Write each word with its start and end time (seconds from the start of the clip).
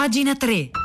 Pagina 0.00 0.32
3. 0.34 0.79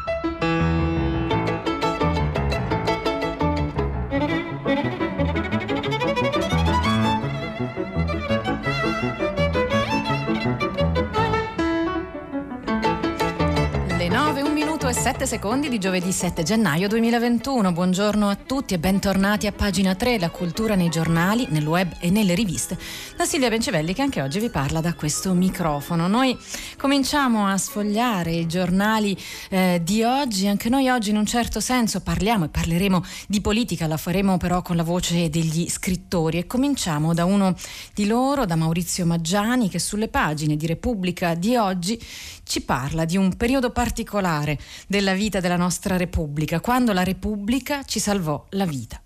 7 15.06 15.28
secondi 15.28 15.70
di 15.70 15.78
giovedì 15.78 16.12
7 16.12 16.42
gennaio 16.42 16.88
2021. 16.88 17.72
Buongiorno 17.72 18.28
a 18.28 18.34
tutti 18.34 18.74
e 18.74 18.80
bentornati 18.80 19.46
a 19.46 19.52
pagina 19.52 19.94
3, 19.94 20.18
la 20.18 20.32
cultura 20.32 20.74
nei 20.74 20.90
giornali, 20.90 21.46
nel 21.52 21.68
web 21.68 21.94
e 22.00 22.10
nelle 22.10 22.34
riviste. 22.34 22.76
Da 23.16 23.24
Silvia 23.24 23.50
Bencevelli 23.50 23.94
che 23.94 24.02
anche 24.02 24.24
oggi 24.24 24.40
vi 24.40 24.50
parla 24.50 24.82
da 24.82 24.96
questo 24.96 25.34
microfono. 25.34 26.08
Noi 26.08 26.36
cominciamo 26.76 27.46
a 27.46 27.56
sfogliare 27.56 28.32
i 28.32 28.48
giornali 28.48 29.16
eh, 29.52 29.80
di 29.84 30.02
oggi, 30.02 30.48
anche 30.48 30.70
noi 30.70 30.90
oggi 30.90 31.12
in 31.12 31.18
un 31.18 31.26
certo 31.28 31.60
senso 31.60 32.02
parliamo 32.02 32.46
e 32.46 32.50
parleremo 32.50 33.04
di 33.28 33.42
politica, 33.42 33.86
la 33.86 33.98
faremo 33.98 34.38
però 34.38 34.64
con 34.64 34.76
la 34.76 34.82
voce 34.82 35.30
degli 35.30 35.70
scrittori 35.70 36.40
e 36.40 36.48
cominciamo 36.48 37.14
da 37.14 37.26
uno 37.26 37.56
di 37.94 38.08
loro, 38.08 38.48
da 38.48 38.56
Maurizio 38.56 39.06
Maggiani, 39.06 39.70
che 39.70 39.78
sulle 39.78 40.08
pagine 40.08 40.56
di 40.56 40.66
Repubblica 40.66 41.36
di 41.36 41.56
oggi 41.56 42.04
ci 42.46 42.62
parla 42.62 43.06
di 43.06 43.18
un 43.18 43.36
periodo 43.36 43.72
particolare 43.72 44.58
della 44.88 45.14
vita 45.14 45.40
della 45.40 45.58
nostra 45.58 45.98
Repubblica, 45.98 46.62
quando 46.62 46.94
la 46.94 47.04
Repubblica 47.04 47.84
ci 47.84 48.00
salvò 48.00 48.46
la 48.52 48.66
vita. 48.66 49.02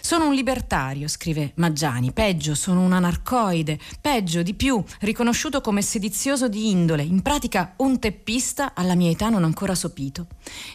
Sono 0.00 0.26
un 0.26 0.34
libertario, 0.34 1.06
scrive 1.06 1.52
Maggiani, 1.56 2.10
peggio, 2.10 2.54
sono 2.54 2.80
un 2.80 2.92
anarcoide, 2.92 3.78
peggio 4.00 4.42
di 4.42 4.54
più, 4.54 4.82
riconosciuto 5.00 5.60
come 5.60 5.82
sedizioso 5.82 6.48
di 6.48 6.70
indole, 6.70 7.02
in 7.02 7.20
pratica 7.22 7.74
un 7.76 7.98
teppista 7.98 8.72
alla 8.74 8.96
mia 8.96 9.10
età 9.10 9.28
non 9.28 9.44
ancora 9.44 9.74
sopito. 9.74 10.26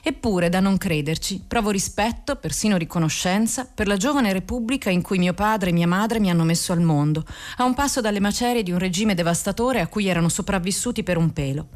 Eppure, 0.03 0.47
da 0.47 0.59
non 0.59 0.77
crederci, 0.77 1.43
provo 1.45 1.71
rispetto, 1.71 2.35
persino 2.35 2.77
riconoscenza, 2.77 3.65
per 3.65 3.87
la 3.87 3.97
giovane 3.97 4.31
Repubblica 4.31 4.89
in 4.89 5.01
cui 5.01 5.17
mio 5.17 5.33
padre 5.33 5.71
e 5.71 5.73
mia 5.73 5.87
madre 5.87 6.19
mi 6.19 6.29
hanno 6.29 6.43
messo 6.43 6.71
al 6.71 6.81
mondo, 6.81 7.25
a 7.57 7.65
un 7.65 7.73
passo 7.73 7.99
dalle 7.99 8.21
macerie 8.21 8.63
di 8.63 8.71
un 8.71 8.79
regime 8.79 9.15
devastatore 9.15 9.81
a 9.81 9.87
cui 9.87 10.07
erano 10.07 10.29
sopravvissuti 10.29 11.03
per 11.03 11.17
un 11.17 11.33
pelo. 11.33 11.67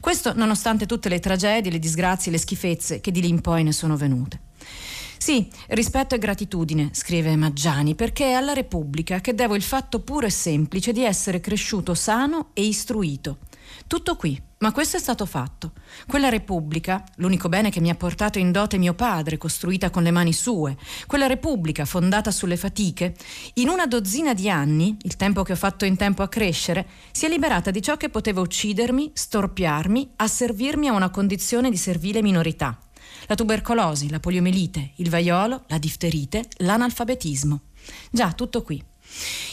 Questo 0.00 0.32
nonostante 0.34 0.86
tutte 0.86 1.08
le 1.08 1.20
tragedie, 1.20 1.70
le 1.70 1.78
disgrazie, 1.78 2.32
le 2.32 2.38
schifezze 2.38 3.00
che 3.00 3.10
di 3.10 3.20
lì 3.20 3.28
in 3.28 3.40
poi 3.40 3.62
ne 3.62 3.72
sono 3.72 3.96
venute. 3.96 4.40
Sì, 5.18 5.46
rispetto 5.68 6.14
e 6.14 6.18
gratitudine, 6.18 6.90
scrive 6.92 7.36
Maggiani, 7.36 7.94
perché 7.94 8.30
è 8.30 8.32
alla 8.32 8.54
Repubblica 8.54 9.20
che 9.20 9.34
devo 9.34 9.54
il 9.54 9.62
fatto 9.62 10.00
puro 10.00 10.26
e 10.26 10.30
semplice 10.30 10.92
di 10.92 11.04
essere 11.04 11.40
cresciuto 11.40 11.94
sano 11.94 12.48
e 12.54 12.64
istruito. 12.64 13.38
Tutto 13.90 14.14
qui, 14.14 14.40
ma 14.58 14.70
questo 14.70 14.98
è 14.98 15.00
stato 15.00 15.26
fatto. 15.26 15.72
Quella 16.06 16.28
Repubblica, 16.28 17.02
l'unico 17.16 17.48
bene 17.48 17.70
che 17.70 17.80
mi 17.80 17.90
ha 17.90 17.96
portato 17.96 18.38
in 18.38 18.52
dote 18.52 18.78
mio 18.78 18.94
padre, 18.94 19.36
costruita 19.36 19.90
con 19.90 20.04
le 20.04 20.12
mani 20.12 20.32
sue, 20.32 20.76
quella 21.08 21.26
Repubblica 21.26 21.84
fondata 21.84 22.30
sulle 22.30 22.56
fatiche, 22.56 23.16
in 23.54 23.68
una 23.68 23.88
dozzina 23.88 24.32
di 24.32 24.48
anni, 24.48 24.96
il 25.02 25.16
tempo 25.16 25.42
che 25.42 25.54
ho 25.54 25.56
fatto 25.56 25.84
in 25.86 25.96
tempo 25.96 26.22
a 26.22 26.28
crescere, 26.28 26.86
si 27.10 27.26
è 27.26 27.28
liberata 27.28 27.72
di 27.72 27.82
ciò 27.82 27.96
che 27.96 28.10
poteva 28.10 28.40
uccidermi, 28.42 29.10
storpiarmi, 29.12 30.12
asservirmi 30.14 30.86
a 30.86 30.92
una 30.92 31.10
condizione 31.10 31.68
di 31.68 31.76
servile 31.76 32.22
minorità 32.22 32.78
la 33.26 33.34
tubercolosi, 33.34 34.08
la 34.08 34.20
poliomelite, 34.20 34.92
il 34.96 35.10
vaiolo, 35.10 35.64
la 35.66 35.78
difterite, 35.78 36.44
l'analfabetismo. 36.58 37.60
Già, 38.10 38.32
tutto 38.32 38.62
qui. 38.62 38.89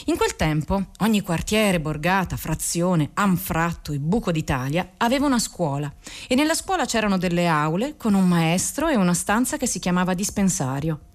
In 0.06 0.16
quel 0.16 0.36
tempo 0.36 0.86
ogni 0.98 1.20
quartiere, 1.20 1.80
borgata, 1.80 2.36
frazione, 2.36 3.10
anfratto 3.14 3.92
e 3.92 3.98
buco 3.98 4.32
d'Italia 4.32 4.92
aveva 4.96 5.26
una 5.26 5.38
scuola 5.38 5.92
e 6.26 6.34
nella 6.34 6.54
scuola 6.54 6.86
c'erano 6.86 7.18
delle 7.18 7.46
aule 7.46 7.96
con 7.96 8.14
un 8.14 8.26
maestro 8.26 8.88
e 8.88 8.96
una 8.96 9.14
stanza 9.14 9.56
che 9.56 9.66
si 9.66 9.78
chiamava 9.78 10.14
dispensario. 10.14 11.07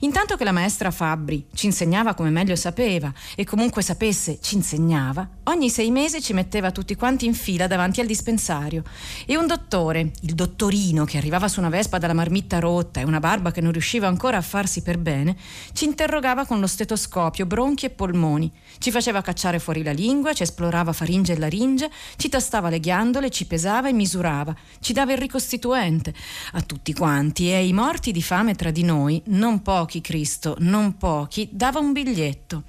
Intanto 0.00 0.36
che 0.36 0.44
la 0.44 0.52
maestra 0.52 0.90
Fabbri 0.90 1.46
ci 1.54 1.66
insegnava 1.66 2.14
come 2.14 2.30
meglio 2.30 2.56
sapeva 2.56 3.12
e 3.34 3.44
comunque 3.44 3.82
sapesse 3.82 4.38
ci 4.40 4.56
insegnava, 4.56 5.28
ogni 5.44 5.70
sei 5.70 5.90
mesi 5.90 6.20
ci 6.20 6.32
metteva 6.32 6.70
tutti 6.70 6.94
quanti 6.94 7.26
in 7.26 7.34
fila 7.34 7.66
davanti 7.66 8.00
al 8.00 8.06
dispensario. 8.06 8.82
E 9.24 9.36
un 9.36 9.46
dottore, 9.46 10.12
il 10.20 10.34
dottorino 10.34 11.04
che 11.04 11.16
arrivava 11.16 11.48
su 11.48 11.60
una 11.60 11.68
vespa 11.68 11.98
dalla 11.98 12.12
marmitta 12.12 12.58
rotta 12.58 13.00
e 13.00 13.04
una 13.04 13.20
barba 13.20 13.52
che 13.52 13.60
non 13.60 13.72
riusciva 13.72 14.06
ancora 14.06 14.36
a 14.36 14.42
farsi 14.42 14.82
per 14.82 14.98
bene, 14.98 15.36
ci 15.72 15.84
interrogava 15.84 16.44
con 16.46 16.60
lo 16.60 16.66
stetoscopio, 16.66 17.46
bronchi 17.46 17.86
e 17.86 17.90
polmoni, 17.90 18.50
ci 18.78 18.90
faceva 18.90 19.22
cacciare 19.22 19.58
fuori 19.58 19.82
la 19.82 19.92
lingua, 19.92 20.32
ci 20.32 20.42
esplorava 20.42 20.92
faringe 20.92 21.32
e 21.32 21.38
laringe, 21.38 21.90
ci 22.16 22.28
tastava 22.28 22.68
le 22.68 22.80
ghiandole, 22.80 23.30
ci 23.30 23.46
pesava 23.46 23.88
e 23.88 23.92
misurava, 23.92 24.54
ci 24.80 24.92
dava 24.92 25.12
il 25.12 25.18
ricostituente. 25.18 26.14
A 26.52 26.60
tutti 26.62 26.92
quanti 26.92 27.48
e 27.48 27.54
ai 27.54 27.72
morti 27.72 28.12
di 28.12 28.22
fame 28.22 28.54
tra 28.54 28.70
di 28.70 28.82
noi 28.82 29.22
non 29.26 29.55
non 29.56 29.62
pochi, 29.62 30.02
Cristo, 30.02 30.56
non 30.58 30.98
pochi, 30.98 31.48
dava 31.50 31.78
un 31.78 31.92
biglietto. 31.92 32.64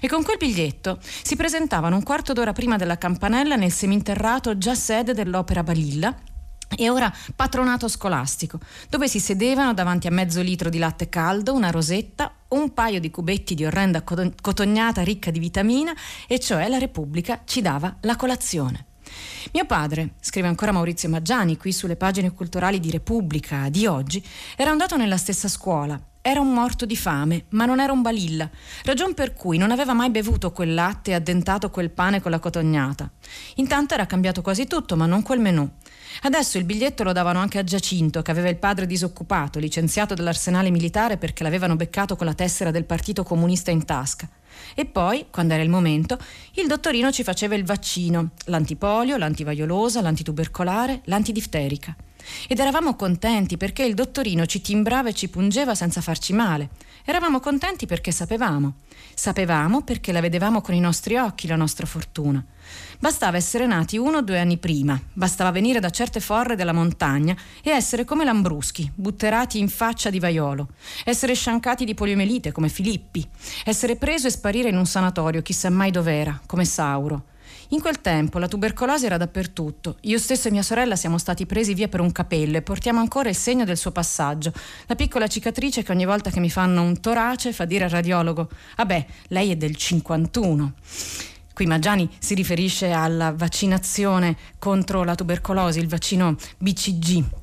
E 0.00 0.08
con 0.08 0.24
quel 0.24 0.38
biglietto 0.38 0.98
si 1.00 1.36
presentavano 1.36 1.94
un 1.94 2.02
quarto 2.02 2.32
d'ora 2.32 2.52
prima 2.52 2.76
della 2.76 2.98
campanella 2.98 3.54
nel 3.54 3.70
seminterrato 3.70 4.58
già 4.58 4.74
sede 4.74 5.14
dell'Opera 5.14 5.62
Balilla, 5.62 6.14
e 6.74 6.88
ora 6.88 7.12
patronato 7.36 7.86
scolastico, 7.86 8.58
dove 8.88 9.06
si 9.06 9.20
sedevano 9.20 9.74
davanti 9.74 10.06
a 10.06 10.10
mezzo 10.10 10.40
litro 10.40 10.70
di 10.70 10.78
latte 10.78 11.08
caldo, 11.08 11.52
una 11.52 11.70
rosetta, 11.70 12.32
un 12.48 12.72
paio 12.72 12.98
di 12.98 13.10
cubetti 13.10 13.54
di 13.54 13.64
orrenda 13.64 14.02
cotognata 14.02 15.02
ricca 15.02 15.30
di 15.30 15.38
vitamina, 15.38 15.94
e 16.26 16.40
cioè 16.40 16.66
la 16.68 16.78
Repubblica 16.78 17.42
ci 17.44 17.60
dava 17.60 17.98
la 18.00 18.16
colazione. 18.16 18.86
Mio 19.52 19.64
padre, 19.64 20.14
scrive 20.20 20.48
ancora 20.48 20.72
Maurizio 20.72 21.08
Maggiani 21.08 21.56
qui 21.56 21.72
sulle 21.72 21.96
pagine 21.96 22.32
culturali 22.32 22.80
di 22.80 22.90
Repubblica 22.90 23.68
di 23.68 23.86
oggi, 23.86 24.24
era 24.56 24.70
andato 24.70 24.96
nella 24.96 25.16
stessa 25.16 25.48
scuola 25.48 26.00
era 26.24 26.38
un 26.38 26.52
morto 26.52 26.86
di 26.86 26.96
fame, 26.96 27.46
ma 27.48 27.66
non 27.66 27.80
era 27.80 27.90
un 27.90 28.00
balilla, 28.00 28.48
ragion 28.84 29.12
per 29.12 29.34
cui 29.34 29.58
non 29.58 29.72
aveva 29.72 29.92
mai 29.92 30.08
bevuto 30.08 30.52
quel 30.52 30.72
latte 30.72 31.10
e 31.10 31.14
addentato 31.14 31.68
quel 31.68 31.90
pane 31.90 32.20
con 32.20 32.30
la 32.30 32.38
cotognata. 32.38 33.10
Intanto 33.56 33.94
era 33.94 34.06
cambiato 34.06 34.40
quasi 34.40 34.68
tutto, 34.68 34.94
ma 34.94 35.06
non 35.06 35.22
quel 35.22 35.40
menù. 35.40 35.68
Adesso 36.22 36.58
il 36.58 36.64
biglietto 36.64 37.02
lo 37.02 37.10
davano 37.10 37.40
anche 37.40 37.58
a 37.58 37.64
Giacinto, 37.64 38.22
che 38.22 38.30
aveva 38.30 38.48
il 38.48 38.56
padre 38.56 38.86
disoccupato, 38.86 39.58
licenziato 39.58 40.14
dall'arsenale 40.14 40.70
militare 40.70 41.16
perché 41.16 41.42
l'avevano 41.42 41.74
beccato 41.74 42.14
con 42.14 42.26
la 42.26 42.34
tessera 42.34 42.70
del 42.70 42.84
Partito 42.84 43.24
Comunista 43.24 43.72
in 43.72 43.84
tasca. 43.84 44.28
E 44.74 44.84
poi, 44.86 45.26
quando 45.30 45.54
era 45.54 45.62
il 45.62 45.68
momento, 45.68 46.18
il 46.54 46.66
dottorino 46.66 47.10
ci 47.10 47.22
faceva 47.22 47.54
il 47.54 47.64
vaccino, 47.64 48.30
l'antipolio, 48.46 49.16
l'antivaiolosa, 49.16 50.00
l'antitubercolare, 50.00 51.00
l'antidifterica. 51.04 51.94
Ed 52.48 52.58
eravamo 52.58 52.94
contenti 52.94 53.56
perché 53.56 53.84
il 53.84 53.94
dottorino 53.94 54.46
ci 54.46 54.60
timbrava 54.60 55.08
e 55.08 55.14
ci 55.14 55.28
pungeva 55.28 55.74
senza 55.74 56.00
farci 56.00 56.32
male. 56.32 56.70
Eravamo 57.04 57.40
contenti 57.40 57.86
perché 57.86 58.12
sapevamo. 58.12 58.74
Sapevamo 59.14 59.82
perché 59.82 60.12
la 60.12 60.20
vedevamo 60.20 60.60
con 60.60 60.74
i 60.74 60.80
nostri 60.80 61.16
occhi, 61.16 61.46
la 61.46 61.56
nostra 61.56 61.86
fortuna. 61.86 62.44
Bastava 62.98 63.36
essere 63.36 63.66
nati 63.66 63.96
uno 63.98 64.18
o 64.18 64.22
due 64.22 64.38
anni 64.38 64.58
prima, 64.58 65.00
bastava 65.12 65.50
venire 65.50 65.80
da 65.80 65.90
certe 65.90 66.20
forre 66.20 66.54
della 66.54 66.72
montagna 66.72 67.36
e 67.62 67.70
essere 67.70 68.04
come 68.04 68.24
Lambruschi, 68.24 68.90
butterati 68.94 69.58
in 69.58 69.68
faccia 69.68 70.10
di 70.10 70.20
vaiolo, 70.20 70.68
essere 71.04 71.34
sciancati 71.34 71.84
di 71.84 71.94
poliomelite 71.94 72.52
come 72.52 72.68
Filippi, 72.68 73.28
essere 73.64 73.96
preso 73.96 74.28
e 74.28 74.30
sparire 74.30 74.68
in 74.68 74.76
un 74.76 74.86
sanatorio 74.86 75.42
chissà 75.42 75.70
mai 75.70 75.90
dov'era, 75.90 76.40
come 76.46 76.64
Sauro. 76.64 77.30
In 77.72 77.80
quel 77.80 78.02
tempo 78.02 78.38
la 78.38 78.48
tubercolosi 78.48 79.06
era 79.06 79.16
dappertutto. 79.16 79.96
Io 80.02 80.18
stesso 80.18 80.48
e 80.48 80.50
mia 80.50 80.62
sorella 80.62 80.94
siamo 80.94 81.16
stati 81.16 81.46
presi 81.46 81.72
via 81.72 81.88
per 81.88 82.00
un 82.00 82.12
capello 82.12 82.58
e 82.58 82.62
portiamo 82.62 83.00
ancora 83.00 83.30
il 83.30 83.34
segno 83.34 83.64
del 83.64 83.78
suo 83.78 83.92
passaggio. 83.92 84.52
La 84.86 84.94
piccola 84.94 85.26
cicatrice 85.26 85.82
che 85.82 85.90
ogni 85.90 86.04
volta 86.04 86.28
che 86.28 86.38
mi 86.38 86.50
fanno 86.50 86.82
un 86.82 87.00
torace 87.00 87.54
fa 87.54 87.64
dire 87.64 87.84
al 87.84 87.90
radiologo: 87.90 88.50
Vabbè, 88.76 89.06
lei 89.28 89.52
è 89.52 89.56
del 89.56 89.74
51. 89.74 90.74
Qui 91.54 91.66
Maggiani 91.66 92.10
si 92.18 92.34
riferisce 92.34 92.90
alla 92.90 93.32
vaccinazione 93.32 94.36
contro 94.58 95.02
la 95.02 95.14
tubercolosi, 95.14 95.78
il 95.78 95.88
vaccino 95.88 96.36
BCG 96.58 97.40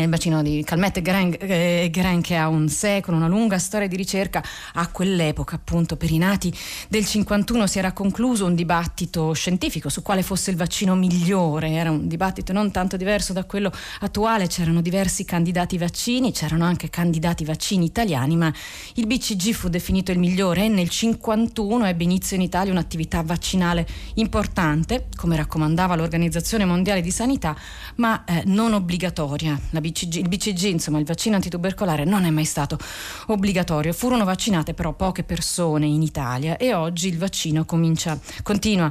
il 0.00 0.08
bacino 0.08 0.42
di 0.42 0.62
Calmette 0.64 1.02
Gren, 1.02 1.36
eh, 1.38 1.90
che 2.22 2.36
ha 2.36 2.48
un 2.48 2.68
secolo, 2.68 3.16
una 3.16 3.28
lunga 3.28 3.58
storia 3.58 3.86
di 3.86 3.96
ricerca, 3.96 4.42
a 4.74 4.88
quell'epoca 4.88 5.56
appunto 5.56 5.96
per 5.96 6.10
i 6.10 6.18
nati 6.18 6.52
del 6.88 7.04
51 7.04 7.66
si 7.66 7.78
era 7.78 7.92
concluso 7.92 8.46
un 8.46 8.54
dibattito 8.54 9.32
scientifico 9.32 9.88
su 9.88 10.02
quale 10.02 10.22
fosse 10.22 10.50
il 10.50 10.56
vaccino 10.56 10.94
migliore, 10.94 11.70
era 11.70 11.90
un 11.90 12.08
dibattito 12.08 12.52
non 12.52 12.70
tanto 12.70 12.96
diverso 12.96 13.32
da 13.32 13.44
quello 13.44 13.70
attuale, 14.00 14.46
c'erano 14.46 14.80
diversi 14.80 15.24
candidati 15.24 15.76
vaccini, 15.76 16.32
c'erano 16.32 16.64
anche 16.64 16.88
candidati 16.88 17.44
vaccini 17.44 17.84
italiani, 17.84 18.36
ma 18.36 18.52
il 18.94 19.06
BCG 19.06 19.52
fu 19.52 19.68
definito 19.68 20.10
il 20.10 20.18
migliore 20.18 20.64
e 20.64 20.68
nel 20.68 20.88
51 20.88 21.84
ebbe 21.84 22.04
inizio 22.04 22.36
in 22.36 22.42
Italia 22.42 22.72
un'attività 22.72 23.22
vaccinale 23.22 23.86
importante, 24.14 25.08
come 25.16 25.36
raccomandava 25.36 25.96
l'Organizzazione 25.96 26.64
Mondiale 26.64 27.02
di 27.02 27.10
Sanità, 27.10 27.54
ma 27.96 28.24
eh, 28.24 28.42
non 28.46 28.72
obbligatoria. 28.72 29.58
La 29.70 29.80
BCG, 29.82 30.14
il 30.14 30.28
BCG, 30.28 30.62
insomma 30.70 30.98
il 30.98 31.04
vaccino 31.04 31.34
antitubercolare, 31.34 32.04
non 32.04 32.24
è 32.24 32.30
mai 32.30 32.46
stato 32.46 32.78
obbligatorio. 33.26 33.92
Furono 33.92 34.24
vaccinate 34.24 34.72
però 34.72 34.94
poche 34.94 35.24
persone 35.24 35.84
in 35.84 36.00
Italia 36.00 36.56
e 36.56 36.72
oggi 36.72 37.08
il 37.08 37.18
vaccino 37.18 37.66
comincia, 37.66 38.18
continua 38.42 38.90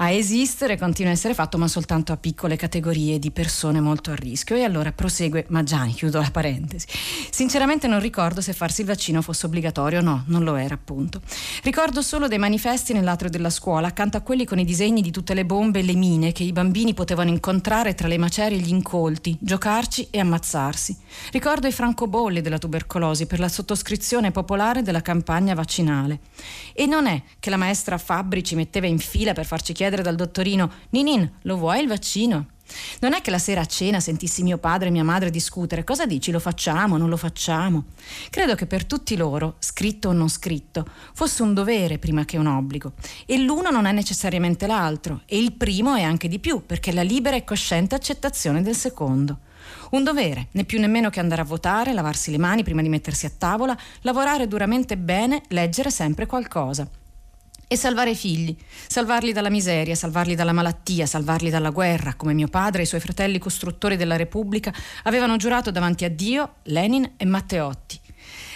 a 0.00 0.10
esistere, 0.10 0.78
continua 0.78 1.10
a 1.10 1.14
essere 1.14 1.34
fatto, 1.34 1.58
ma 1.58 1.66
soltanto 1.66 2.12
a 2.12 2.16
piccole 2.16 2.56
categorie 2.56 3.18
di 3.18 3.32
persone 3.32 3.80
molto 3.80 4.12
a 4.12 4.14
rischio. 4.14 4.54
E 4.54 4.62
allora 4.62 4.92
prosegue 4.92 5.46
Maggiani, 5.48 5.92
chiudo 5.92 6.20
la 6.20 6.30
parentesi. 6.30 6.86
Sinceramente 7.30 7.88
non 7.88 7.98
ricordo 7.98 8.40
se 8.40 8.52
farsi 8.52 8.82
il 8.82 8.86
vaccino 8.86 9.22
fosse 9.22 9.46
obbligatorio, 9.46 10.00
no, 10.00 10.22
non 10.26 10.44
lo 10.44 10.54
era 10.54 10.74
appunto. 10.74 11.20
Ricordo 11.64 12.00
solo 12.00 12.28
dei 12.28 12.38
manifesti 12.38 12.92
nell'atrio 12.92 13.28
della 13.28 13.50
scuola, 13.50 13.88
accanto 13.88 14.16
a 14.16 14.20
quelli 14.20 14.44
con 14.44 14.60
i 14.60 14.64
disegni 14.64 15.02
di 15.02 15.10
tutte 15.10 15.34
le 15.34 15.44
bombe 15.44 15.80
e 15.80 15.82
le 15.82 15.94
mine 15.94 16.30
che 16.30 16.44
i 16.44 16.52
bambini 16.52 16.94
potevano 16.94 17.30
incontrare 17.30 17.94
tra 17.94 18.06
le 18.06 18.18
macerie 18.18 18.58
e 18.58 18.60
gli 18.60 18.70
incolti, 18.70 19.36
giocarci 19.40 20.08
e 20.10 20.20
ammazzarsi. 20.20 20.96
Ricordo 21.32 21.66
i 21.66 21.72
francobolli 21.72 22.40
della 22.40 22.58
tubercolosi 22.58 23.26
per 23.26 23.40
la 23.40 23.48
sottoscrizione 23.48 24.30
popolare 24.30 24.82
della 24.82 25.02
campagna 25.02 25.54
vaccinale. 25.54 26.20
E 26.72 26.86
non 26.86 27.08
è 27.08 27.20
che 27.40 27.50
la 27.50 27.56
maestra 27.56 27.98
Fabbri 27.98 28.44
ci 28.44 28.54
metteva 28.54 28.86
in 28.86 29.00
fila 29.00 29.32
per 29.32 29.44
farci 29.44 29.72
chiedere 29.72 29.86
dal 29.96 30.14
dottorino 30.14 30.70
Ninin, 30.90 31.30
lo 31.42 31.56
vuoi 31.56 31.80
il 31.80 31.88
vaccino? 31.88 32.46
Non 33.00 33.14
è 33.14 33.20
che 33.20 33.30
la 33.30 33.38
sera 33.38 33.62
a 33.62 33.66
cena 33.66 34.00
sentissi 34.00 34.42
mio 34.42 34.58
padre 34.58 34.88
e 34.88 34.90
mia 34.90 35.04
madre 35.04 35.30
discutere 35.30 35.84
cosa 35.84 36.06
dici, 36.06 36.30
lo 36.30 36.38
facciamo, 36.38 36.96
non 36.96 37.08
lo 37.08 37.16
facciamo. 37.16 37.84
Credo 38.30 38.54
che 38.54 38.66
per 38.66 38.84
tutti 38.84 39.16
loro, 39.16 39.56
scritto 39.58 40.08
o 40.08 40.12
non 40.12 40.28
scritto, 40.28 40.86
fosse 41.14 41.42
un 41.42 41.54
dovere 41.54 41.98
prima 41.98 42.24
che 42.24 42.36
un 42.36 42.46
obbligo. 42.46 42.92
E 43.26 43.38
l'uno 43.38 43.70
non 43.70 43.86
è 43.86 43.92
necessariamente 43.92 44.66
l'altro, 44.66 45.22
e 45.24 45.38
il 45.38 45.52
primo 45.52 45.94
è 45.94 46.02
anche 46.02 46.28
di 46.28 46.38
più, 46.38 46.64
perché 46.66 46.92
la 46.92 47.02
libera 47.02 47.36
e 47.36 47.44
cosciente 47.44 47.94
accettazione 47.94 48.62
del 48.62 48.76
secondo. 48.76 49.38
Un 49.90 50.04
dovere, 50.04 50.48
né 50.52 50.64
più 50.64 50.78
nemmeno 50.78 51.08
che 51.08 51.20
andare 51.20 51.40
a 51.40 51.46
votare, 51.46 51.94
lavarsi 51.94 52.30
le 52.30 52.38
mani 52.38 52.62
prima 52.62 52.82
di 52.82 52.88
mettersi 52.88 53.26
a 53.26 53.32
tavola, 53.36 53.76
lavorare 54.02 54.46
duramente 54.46 54.96
bene, 54.96 55.42
leggere 55.48 55.90
sempre 55.90 56.26
qualcosa. 56.26 56.88
E 57.70 57.76
salvare 57.76 58.12
i 58.12 58.16
figli, 58.16 58.56
salvarli 58.86 59.30
dalla 59.30 59.50
miseria, 59.50 59.94
salvarli 59.94 60.34
dalla 60.34 60.54
malattia, 60.54 61.04
salvarli 61.04 61.50
dalla 61.50 61.68
guerra, 61.68 62.14
come 62.14 62.32
mio 62.32 62.48
padre 62.48 62.80
e 62.80 62.84
i 62.84 62.86
suoi 62.86 63.00
fratelli 63.00 63.38
costruttori 63.38 63.96
della 63.96 64.16
Repubblica 64.16 64.72
avevano 65.02 65.36
giurato 65.36 65.70
davanti 65.70 66.06
a 66.06 66.08
Dio, 66.08 66.54
Lenin 66.62 67.12
e 67.18 67.26
Matteotti. 67.26 68.00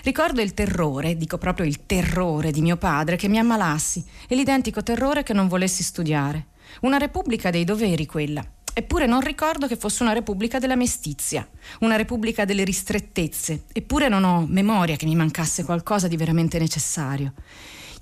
Ricordo 0.04 0.40
il 0.40 0.54
terrore, 0.54 1.18
dico 1.18 1.36
proprio 1.36 1.66
il 1.66 1.84
terrore 1.84 2.52
di 2.52 2.62
mio 2.62 2.78
padre, 2.78 3.16
che 3.16 3.28
mi 3.28 3.38
ammalassi 3.38 4.02
e 4.26 4.34
l'identico 4.34 4.82
terrore 4.82 5.22
che 5.22 5.34
non 5.34 5.46
volessi 5.46 5.82
studiare. 5.82 6.46
Una 6.80 6.96
repubblica 6.96 7.50
dei 7.50 7.64
doveri 7.64 8.06
quella, 8.06 8.42
Eppure 8.74 9.04
non 9.04 9.20
ricordo 9.20 9.66
che 9.66 9.76
fosse 9.76 10.02
una 10.02 10.14
repubblica 10.14 10.58
della 10.58 10.76
mestizia, 10.76 11.46
una 11.80 11.96
repubblica 11.96 12.46
delle 12.46 12.64
ristrettezze, 12.64 13.64
eppure 13.70 14.08
non 14.08 14.24
ho 14.24 14.46
memoria 14.48 14.96
che 14.96 15.04
mi 15.04 15.14
mancasse 15.14 15.62
qualcosa 15.62 16.08
di 16.08 16.16
veramente 16.16 16.58
necessario. 16.58 17.34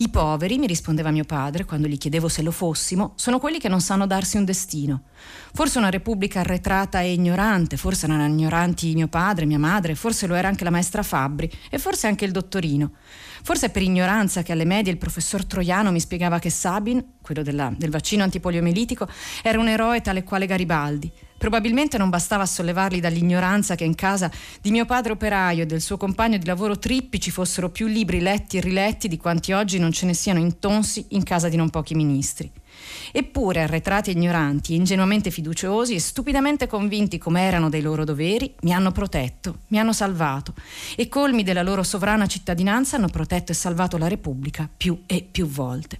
I 0.03 0.09
poveri, 0.09 0.57
mi 0.57 0.67
rispondeva 0.67 1.11
mio 1.11 1.25
padre 1.25 1.67
quando 1.67 1.87
gli 1.87 1.99
chiedevo 1.99 2.27
se 2.27 2.41
lo 2.41 2.53
fossimo, 2.53 3.13
sono 3.17 3.39
quelli 3.39 3.59
che 3.59 3.69
non 3.69 3.83
sanno 3.83 4.07
darsi 4.07 4.39
un 4.39 4.47
destino. 4.47 5.03
Forse 5.53 5.77
una 5.77 5.91
repubblica 5.91 6.41
arretrata 6.41 7.03
e 7.03 7.13
ignorante, 7.13 7.77
forse 7.77 8.07
erano 8.07 8.25
ignoranti 8.25 8.95
mio 8.95 9.09
padre, 9.09 9.45
mia 9.45 9.59
madre, 9.59 9.95
forse 9.95 10.27
lo 10.27 10.35
era 10.35 10.49
anche 10.49 10.65
la 10.65 10.71
maestra 10.71 11.03
Fabbri 11.03 11.51
e 11.69 11.77
forse 11.77 12.07
anche 12.07 12.25
il 12.25 12.31
dottorino. 12.31 12.93
Forse 13.43 13.67
è 13.67 13.71
per 13.71 13.83
ignoranza 13.83 14.43
che 14.43 14.53
alle 14.53 14.65
medie 14.65 14.91
il 14.91 14.97
professor 14.97 15.45
Troiano 15.45 15.93
mi 15.93 16.01
spiegava 16.01 16.39
che 16.39 16.49
Sabin, 16.49 17.17
quello 17.21 17.43
della, 17.43 17.71
del 17.77 17.91
vaccino 17.91 18.23
antipoliomelitico, 18.23 19.07
era 19.43 19.61
un 19.61 19.69
eroe 19.69 20.01
tale 20.01 20.25
quale 20.25 20.47
Garibaldi. 20.47 21.13
Probabilmente 21.41 21.97
non 21.97 22.11
bastava 22.11 22.45
sollevarli 22.45 23.01
dall'ignoranza 23.01 23.75
che 23.75 23.85
in 23.85 23.95
casa 23.95 24.31
di 24.61 24.71
mio 24.71 24.85
padre 24.85 25.13
operaio 25.13 25.63
e 25.63 25.67
del 25.67 25.81
suo 25.81 25.97
compagno 25.97 26.37
di 26.37 26.45
lavoro 26.45 26.79
Trippi 26.79 27.19
ci 27.19 27.31
fossero 27.31 27.71
più 27.71 27.87
libri 27.87 28.21
letti 28.21 28.59
e 28.59 28.61
riletti 28.61 29.09
di 29.09 29.17
quanti 29.17 29.53
oggi 29.53 29.79
non 29.79 29.91
ce 29.91 30.05
ne 30.05 30.13
siano 30.13 30.39
in 30.39 30.59
tonsi 30.59 31.07
in 31.09 31.23
casa 31.23 31.49
di 31.49 31.57
non 31.57 31.71
pochi 31.71 31.95
ministri. 31.95 32.53
Eppure, 33.13 33.63
arretrati 33.63 34.11
e 34.11 34.13
ignoranti, 34.13 34.75
ingenuamente 34.75 35.31
fiduciosi 35.31 35.95
e 35.95 36.01
stupidamente 36.01 36.67
convinti 36.67 37.19
come 37.19 37.43
erano 37.43 37.69
dei 37.69 37.83
loro 37.83 38.05
doveri, 38.05 38.55
mi 38.63 38.73
hanno 38.73 38.93
protetto, 38.93 39.59
mi 39.69 39.79
hanno 39.79 39.93
salvato 39.93 40.55
e 40.97 41.09
colmi 41.09 41.43
della 41.43 41.63
loro 41.63 41.83
sovrana 41.83 42.27
cittadinanza 42.27 42.97
hanno 42.97 43.09
protetto 43.09 43.53
e 43.53 43.55
salvato 43.55 43.99
la 43.99 44.09
Repubblica 44.09 44.69
più 44.75 45.03
e 45.07 45.27
più 45.31 45.47
volte. 45.47 45.99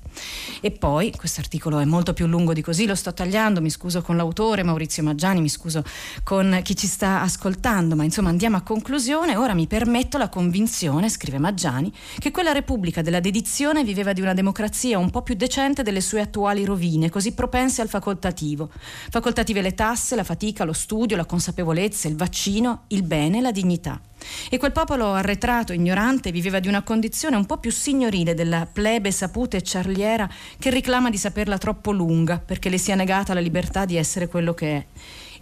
E 0.61 0.71
poi, 0.71 1.13
questo 1.17 1.41
articolo 1.41 1.79
è 1.79 1.85
molto 1.85 2.13
più 2.13 2.27
lungo 2.27 2.53
di 2.53 2.63
così, 2.63 2.87
lo 2.87 2.95
sto 2.95 3.13
tagliando, 3.13 3.61
mi 3.61 3.71
scuso 3.71 4.03
con 4.03 4.17
l'autore 4.17 4.63
Maurizio 4.63 5.03
Maggiani, 5.03 5.41
mi 5.41 5.49
scuso 5.49 5.83
con 6.23 6.61
chi 6.63 6.77
ci 6.77 6.87
sta 6.87 7.21
ascoltando, 7.23 7.97
ma 7.97 8.05
insomma 8.05 8.29
andiamo 8.29 8.57
a 8.57 8.63
conclusione, 8.63 9.37
ora 9.37 9.55
mi 9.55 9.67
permetto 9.67 10.19
la 10.19 10.29
convinzione, 10.29 11.09
scrive 11.09 11.39
Maggiani, 11.39 11.93
che 12.19 12.31
quella 12.31 12.53
Repubblica 12.53 13.03
della 13.03 13.21
dedizione 13.21 13.85
viveva 13.85 14.13
di 14.13 14.21
una 14.21 14.35
democrazia 14.35 14.99
un 14.99 15.11
po' 15.11 15.23
più 15.23 15.35
decente 15.35 15.83
delle 15.83 16.01
sue 16.01 16.21
attuali 16.21 16.65
rovine, 16.71 17.11
così 17.11 17.33
propense 17.33 17.83
al 17.83 17.89
facoltativo. 17.89 18.71
Facoltative 19.11 19.61
le 19.61 19.75
tasse, 19.75 20.15
la 20.15 20.25
fatica, 20.25 20.65
lo 20.65 20.73
studio, 20.73 21.17
la 21.17 21.25
consapevolezza, 21.25 22.09
il 22.09 22.17
vaccino, 22.17 22.85
il 22.89 23.03
bene, 23.03 23.41
la 23.41 23.51
dignità. 23.51 24.01
E 24.49 24.59
quel 24.59 24.73
popolo 24.73 25.13
arretrato, 25.13 25.73
ignorante, 25.73 26.31
viveva 26.31 26.61
di 26.61 26.69
una 26.69 26.83
condizione 26.83 27.37
un 27.37 27.47
po' 27.47 27.59
più 27.59 27.71
signorile 27.71 28.35
della 28.35 28.67
plebe 28.71 29.11
saputa 29.11 29.57
e 29.57 29.63
ciarliera 29.63 30.29
che 30.59 30.71
reclama 30.71 31.11
di 31.11 31.17
saperla 31.17 31.59
troppo 31.59 31.91
lunga 31.91 32.39
perché 32.39 32.69
le 32.69 32.79
sia 32.79 32.95
negata 32.95 33.35
la 33.35 33.41
libertà 33.41 33.85
di 33.85 33.97
essere 33.97 34.29
quello 34.29 34.55
che 34.55 34.77
è 34.77 34.85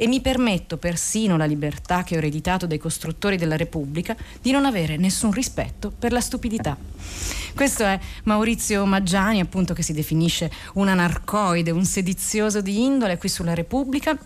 e 0.01 0.07
mi 0.07 0.21
permetto 0.21 0.77
persino 0.77 1.37
la 1.37 1.45
libertà 1.45 2.05
che 2.05 2.15
ho 2.15 2.19
ereditato 2.19 2.67
dai 2.67 2.79
costruttori 2.79 3.37
della 3.37 3.57
Repubblica 3.57 4.17
di 4.41 4.53
non 4.53 4.65
avere 4.65 4.97
nessun 4.97 5.33
rispetto 5.33 5.93
per 5.97 6.13
la 6.13 6.21
stupidità. 6.21 6.77
Questo 7.59 7.83
è 7.83 7.99
Maurizio 8.23 8.87
Maggiani, 8.87 9.41
appunto, 9.41 9.75
che 9.75 9.83
si 9.83 9.93
definisce 9.93 10.49
un 10.75 10.87
anarcoide, 10.87 11.73
un 11.73 11.85
sedizioso 11.85 12.61
di 12.61 12.85
indole 12.85 13.19
qui 13.19 13.29
sulla 13.29 13.53
Repubblica. 13.53 14.17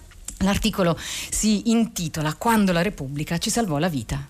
L'articolo 0.40 0.98
si 0.98 1.70
intitola 1.70 2.34
Quando 2.34 2.72
la 2.72 2.82
Repubblica 2.82 3.38
ci 3.38 3.48
salvò 3.48 3.78
la 3.78 3.88
vita. 3.88 4.22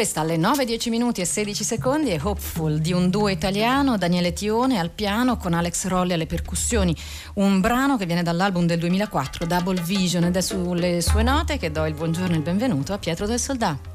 Questa 0.00 0.22
alle 0.22 0.38
9, 0.38 0.64
10 0.64 0.88
minuti 0.88 1.20
e 1.20 1.26
16 1.26 1.62
secondi 1.62 2.08
è 2.08 2.18
Hopeful 2.22 2.78
di 2.78 2.90
un 2.94 3.10
duo 3.10 3.28
italiano, 3.28 3.98
Daniele 3.98 4.32
Tione 4.32 4.78
al 4.78 4.88
piano 4.88 5.36
con 5.36 5.52
Alex 5.52 5.88
Rolli 5.88 6.14
alle 6.14 6.24
percussioni, 6.24 6.96
un 7.34 7.60
brano 7.60 7.98
che 7.98 8.06
viene 8.06 8.22
dall'album 8.22 8.64
del 8.64 8.78
2004 8.78 9.44
Double 9.44 9.82
Vision 9.82 10.24
ed 10.24 10.36
è 10.36 10.40
sulle 10.40 11.02
sue 11.02 11.22
note 11.22 11.58
che 11.58 11.70
do 11.70 11.84
il 11.84 11.92
buongiorno 11.92 12.32
e 12.32 12.38
il 12.38 12.42
benvenuto 12.42 12.94
a 12.94 12.98
Pietro 12.98 13.26
del 13.26 13.38
Soldato. 13.38 13.89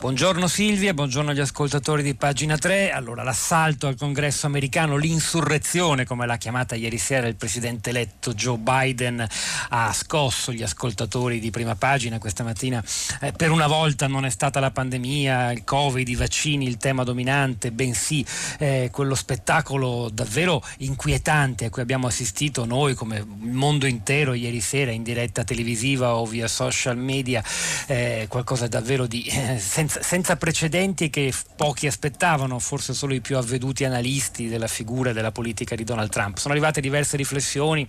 Buongiorno 0.00 0.48
Silvia, 0.48 0.94
buongiorno 0.94 1.32
agli 1.32 1.40
ascoltatori 1.40 2.02
di 2.02 2.14
pagina 2.14 2.56
3. 2.56 2.90
Allora, 2.90 3.22
l'assalto 3.22 3.86
al 3.86 3.96
congresso 3.96 4.46
americano, 4.46 4.96
l'insurrezione, 4.96 6.06
come 6.06 6.24
l'ha 6.24 6.38
chiamata 6.38 6.74
ieri 6.74 6.96
sera 6.96 7.26
il 7.26 7.36
presidente 7.36 7.90
eletto 7.90 8.32
Joe 8.32 8.56
Biden, 8.56 9.22
ha 9.68 9.92
scosso 9.92 10.52
gli 10.52 10.62
ascoltatori 10.62 11.38
di 11.38 11.50
prima 11.50 11.74
pagina 11.74 12.18
questa 12.18 12.42
mattina. 12.42 12.82
Eh, 13.20 13.32
per 13.32 13.50
una 13.50 13.66
volta 13.66 14.06
non 14.06 14.24
è 14.24 14.30
stata 14.30 14.58
la 14.58 14.70
pandemia, 14.70 15.52
il 15.52 15.64
Covid, 15.64 16.08
i 16.08 16.14
vaccini 16.14 16.66
il 16.66 16.78
tema 16.78 17.04
dominante, 17.04 17.70
bensì 17.70 18.24
eh, 18.58 18.88
quello 18.90 19.14
spettacolo 19.14 20.08
davvero 20.10 20.64
inquietante 20.78 21.66
a 21.66 21.68
cui 21.68 21.82
abbiamo 21.82 22.06
assistito 22.06 22.64
noi 22.64 22.94
come 22.94 23.18
il 23.18 23.26
mondo 23.26 23.84
intero 23.84 24.32
ieri 24.32 24.62
sera 24.62 24.92
in 24.92 25.02
diretta 25.02 25.44
televisiva 25.44 26.14
o 26.14 26.24
via 26.24 26.48
social 26.48 26.96
media, 26.96 27.44
eh, 27.86 28.24
qualcosa 28.30 28.66
davvero 28.66 29.06
di 29.06 29.24
eh, 29.26 29.58
senza 29.58 29.88
senza, 29.90 30.02
senza 30.02 30.36
precedenti 30.36 31.10
che 31.10 31.32
pochi 31.56 31.88
aspettavano, 31.88 32.60
forse 32.60 32.94
solo 32.94 33.12
i 33.12 33.20
più 33.20 33.36
avveduti 33.36 33.84
analisti 33.84 34.48
della 34.48 34.68
figura 34.68 35.12
della 35.12 35.32
politica 35.32 35.74
di 35.74 35.82
Donald 35.82 36.10
Trump. 36.10 36.36
Sono 36.36 36.54
arrivate 36.54 36.80
diverse 36.80 37.16
riflessioni 37.16 37.86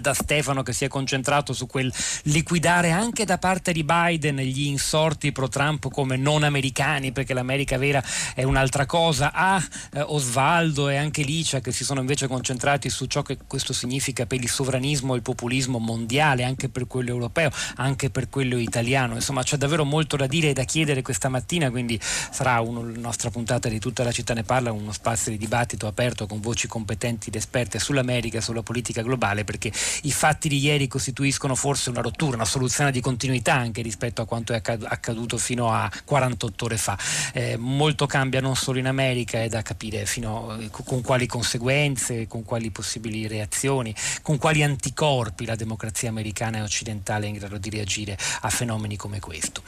da 0.00 0.14
Stefano 0.14 0.62
che 0.62 0.72
si 0.72 0.84
è 0.84 0.88
concentrato 0.88 1.52
su 1.52 1.66
quel 1.66 1.92
liquidare 2.24 2.90
anche 2.90 3.24
da 3.24 3.38
parte 3.38 3.72
di 3.72 3.84
Biden 3.84 4.36
gli 4.36 4.66
insorti 4.66 5.32
pro 5.32 5.48
Trump 5.48 5.90
come 5.90 6.16
non 6.16 6.42
americani 6.42 7.12
perché 7.12 7.34
l'America 7.34 7.76
vera 7.78 8.02
è 8.34 8.42
un'altra 8.42 8.86
cosa. 8.86 9.32
A 9.32 9.62
eh, 9.92 10.00
Osvaldo 10.00 10.88
e 10.88 10.96
anche 10.96 11.22
Licia 11.22 11.60
che 11.60 11.72
si 11.72 11.84
sono 11.84 12.00
invece 12.00 12.26
concentrati 12.26 12.88
su 12.90 13.06
ciò 13.06 13.22
che 13.22 13.38
questo 13.46 13.72
significa 13.72 14.26
per 14.26 14.40
il 14.40 14.48
sovranismo 14.48 15.14
e 15.14 15.16
il 15.16 15.22
populismo 15.22 15.78
mondiale 15.78 16.44
anche 16.44 16.68
per 16.68 16.86
quello 16.86 17.10
europeo 17.10 17.50
anche 17.76 18.10
per 18.10 18.28
quello 18.28 18.58
italiano. 18.58 19.14
Insomma 19.14 19.42
c'è 19.42 19.56
davvero 19.56 19.84
molto 19.84 20.16
da 20.16 20.26
dire 20.26 20.50
e 20.50 20.52
da 20.52 20.64
chiedere 20.64 21.02
questa 21.02 21.28
mattina 21.28 21.70
quindi 21.70 21.98
sarà 22.02 22.60
una, 22.60 22.80
nostra 22.98 23.30
puntata 23.30 23.68
di 23.68 23.78
tutta 23.78 24.04
la 24.04 24.12
città 24.12 24.34
ne 24.34 24.42
parla 24.42 24.72
uno 24.72 24.92
spazio 24.92 25.30
di 25.30 25.38
dibattito 25.38 25.86
aperto 25.86 26.26
con 26.26 26.40
voci 26.40 26.66
competenti 26.66 27.28
ed 27.28 27.34
esperte 27.34 27.78
sull'America 27.78 28.40
sulla 28.40 28.62
politica 28.62 29.02
globale 29.02 29.44
perché 29.44 29.72
i 30.02 30.12
fatti 30.12 30.48
di 30.48 30.58
ieri 30.58 30.88
costituiscono 30.88 31.54
forse 31.54 31.90
una 31.90 32.00
rottura, 32.00 32.36
una 32.36 32.44
soluzione 32.44 32.90
di 32.90 33.00
continuità 33.00 33.54
anche 33.54 33.82
rispetto 33.82 34.22
a 34.22 34.26
quanto 34.26 34.52
è 34.52 34.62
accaduto 34.64 35.38
fino 35.38 35.72
a 35.72 35.90
48 36.04 36.64
ore 36.64 36.76
fa. 36.76 36.98
Eh, 37.32 37.56
molto 37.56 38.06
cambia 38.06 38.40
non 38.40 38.56
solo 38.56 38.78
in 38.78 38.86
America, 38.86 39.42
è 39.42 39.48
da 39.48 39.62
capire 39.62 40.06
fino, 40.06 40.58
con 40.70 41.00
quali 41.02 41.26
conseguenze, 41.26 42.26
con 42.26 42.44
quali 42.44 42.70
possibili 42.70 43.26
reazioni, 43.26 43.94
con 44.22 44.38
quali 44.38 44.62
anticorpi 44.62 45.44
la 45.44 45.56
democrazia 45.56 46.08
americana 46.08 46.58
e 46.58 46.62
occidentale 46.62 47.26
è 47.26 47.28
in 47.28 47.36
grado 47.36 47.58
di 47.58 47.70
reagire 47.70 48.16
a 48.40 48.50
fenomeni 48.50 48.96
come 48.96 49.20
questo. 49.20 49.62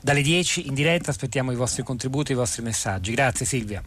Dalle 0.00 0.22
10 0.22 0.66
in 0.66 0.74
diretta 0.74 1.10
aspettiamo 1.10 1.52
i 1.52 1.56
vostri 1.56 1.82
contributi, 1.82 2.32
i 2.32 2.36
vostri 2.36 2.62
messaggi. 2.62 3.12
Grazie 3.12 3.46
Silvia. 3.46 3.82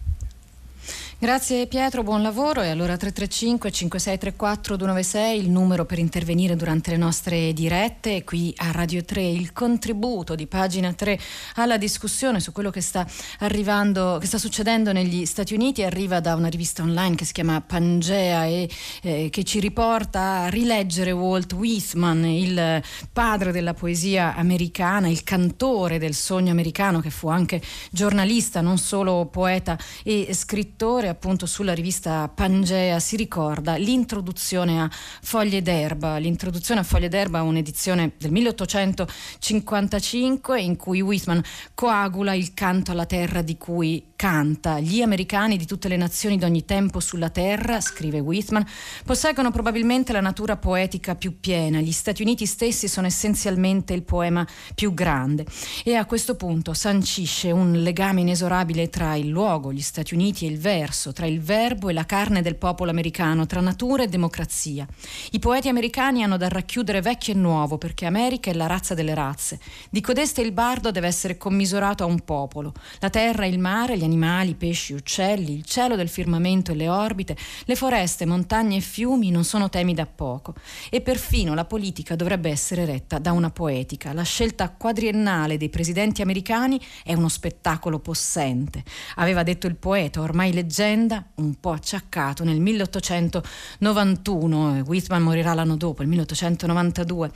Grazie 1.22 1.68
Pietro, 1.68 2.02
buon 2.02 2.24
lavoro. 2.24 2.64
E 2.64 2.70
allora 2.70 2.98
335 2.98 3.72
5634 3.72 4.76
296 4.76 5.40
il 5.40 5.52
numero 5.52 5.86
per 5.86 6.00
intervenire 6.00 6.56
durante 6.56 6.90
le 6.90 6.98
nostre 6.98 7.54
dirette. 7.54 8.24
Qui 8.24 8.52
a 8.58 8.72
Radio 8.72 9.04
3 9.04 9.22
il 9.22 9.54
contributo 9.54 10.34
di 10.34 10.48
pagina 10.48 10.92
3 10.92 11.20
alla 11.58 11.78
discussione 11.78 12.40
su 12.40 12.52
quello 12.52 12.72
che 12.72 12.82
sta 12.82 13.06
arrivando 13.42 14.18
che 14.20 14.26
sta 14.26 14.40
succedendo 14.40 14.92
negli 14.94 15.28
Stati 15.28 15.54
Uniti. 15.54 15.84
Arriva 15.84 16.20
da 16.22 16.34
una 16.34 16.48
rivista 16.48 16.82
online 16.82 17.14
che 17.14 17.26
si 17.26 17.34
chiama 17.34 17.62
Pangea 17.62 18.46
e 18.46 18.68
eh, 19.04 19.30
che 19.30 19.44
ci 19.44 19.60
riporta 19.60 20.46
a 20.46 20.48
rileggere 20.48 21.12
Walt 21.12 21.54
Whitman 21.54 22.26
il 22.26 22.82
padre 23.14 23.52
della 23.52 23.76
poesia 23.76 24.34
americana 24.34 25.08
il 25.08 25.24
cantore 25.24 26.00
del 26.00 26.16
sogno 26.16 26.50
americano 26.50 27.00
che 27.00 27.12
fu 27.12 27.28
anche 27.28 27.62
giornalista 27.92 28.62
non 28.62 28.80
solo 28.80 29.28
poeta 29.28 29.78
e 30.04 30.28
scrittore 30.34 31.10
appunto 31.12 31.46
sulla 31.46 31.74
rivista 31.74 32.28
Pangea 32.28 33.00
si 33.00 33.16
ricorda 33.16 33.76
l'introduzione 33.76 34.82
a 34.82 34.90
Foglie 34.92 35.62
d'Erba. 35.62 36.18
L'introduzione 36.18 36.82
a 36.82 36.84
Foglie 36.84 37.08
d'Erba 37.10 37.40
è 37.40 37.42
un'edizione 37.42 38.14
del 38.18 38.32
1855 38.32 40.60
in 40.60 40.76
cui 40.78 41.02
Whitman 41.02 41.42
coagula 41.74 42.34
il 42.34 42.54
canto 42.54 42.92
alla 42.92 43.06
terra 43.06 43.42
di 43.42 43.58
cui 43.58 44.11
canta. 44.22 44.80
Gli 44.80 45.02
americani 45.02 45.58
di 45.58 45.66
tutte 45.66 45.88
le 45.88 45.98
nazioni 45.98 46.38
d'ogni 46.38 46.64
tempo 46.64 47.00
sulla 47.00 47.32
terra, 47.32 47.82
scrive 47.82 48.20
Whitman, 48.20 48.64
posseggono 49.04 49.50
probabilmente 49.50 50.14
la 50.14 50.22
natura 50.22 50.58
poetica 50.58 51.16
più 51.16 51.40
piena. 51.40 51.80
Gli 51.80 51.92
Stati 51.92 52.22
Uniti 52.22 52.46
stessi 52.46 52.88
sono 52.88 53.08
essenzialmente 53.08 53.94
il 53.94 54.04
poema 54.04 54.48
più 54.76 54.94
grande. 54.94 55.48
E 55.84 55.96
a 55.96 56.06
questo 56.06 56.36
punto 56.36 56.76
sancisce 56.76 57.50
un 57.50 57.82
legame 57.82 58.22
inesorabile 58.22 58.92
tra 58.92 59.16
il 59.16 59.28
luogo, 59.28 59.74
gli 59.74 59.82
Stati 59.82 60.14
Uniti 60.14 60.46
e 60.46 60.50
il 60.50 60.60
verso, 60.60 61.14
tra 61.14 61.26
il 61.26 61.42
verbo 61.42 61.90
e 61.90 61.94
la 61.94 62.06
carne 62.06 62.44
del 62.44 62.58
popolo 62.58 62.92
americano, 62.92 63.48
tra 63.48 63.60
natura 63.60 64.04
e 64.04 64.08
democrazia. 64.08 64.86
I 65.32 65.40
poeti 65.40 65.68
americani 65.68 66.22
hanno 66.22 66.38
da 66.38 66.48
racchiudere 66.48 67.02
vecchio 67.02 67.34
e 67.34 67.38
nuovo 67.38 67.80
perché 67.80 68.06
America 68.06 68.52
è 68.52 68.54
la 68.54 68.68
razza 68.68 68.94
delle 68.94 69.16
razze. 69.16 69.60
Di 69.90 70.00
codeste 70.00 70.42
il 70.42 70.52
bardo 70.52 70.92
deve 70.92 71.08
essere 71.08 71.38
commisurato 71.38 72.04
a 72.04 72.06
un 72.06 72.20
popolo. 72.20 72.72
La 73.00 73.10
terra, 73.10 73.48
il 73.48 73.58
mare, 73.58 73.98
gli 73.98 74.10
animali, 74.12 74.56
pesci, 74.56 74.92
uccelli, 74.94 75.54
il 75.54 75.64
cielo 75.64 75.96
del 75.96 76.10
firmamento 76.10 76.74
e 76.74 76.76
le 76.76 76.90
orbite, 76.90 77.38
le 77.64 77.76
foreste, 77.76 78.26
montagne 78.26 78.76
e 78.78 78.82
fiumi 78.82 79.32
non 79.32 79.46
sono 79.46 79.70
temi 79.70 79.94
da 79.94 80.06
poco. 80.06 80.54
E 80.90 81.00
perfino 81.00 81.54
la 81.54 81.64
politica 81.64 82.18
dovrebbe 82.18 82.50
essere 82.50 82.84
retta 82.86 83.20
da 83.20 83.32
una 83.32 83.50
poetica. 83.50 84.12
La 84.12 84.24
scelta 84.24 84.68
quadriennale 84.70 85.56
dei 85.58 85.70
presidenti 85.70 86.22
americani 86.22 86.78
è 87.04 87.14
uno 87.14 87.30
spettacolo 87.30 88.00
possente. 88.00 88.84
Aveva 89.16 89.44
detto 89.44 89.68
il 89.68 89.78
poeta, 89.78 90.20
ormai 90.20 90.52
leggenda, 90.52 91.26
un 91.36 91.58
po' 91.60 91.72
acciaccato 91.72 92.44
nel 92.44 92.60
1891, 92.60 94.84
Whitman 94.86 95.24
morirà 95.24 95.54
l'anno 95.54 95.78
dopo, 95.78 96.02
il 96.02 96.10
1892. 96.10 97.32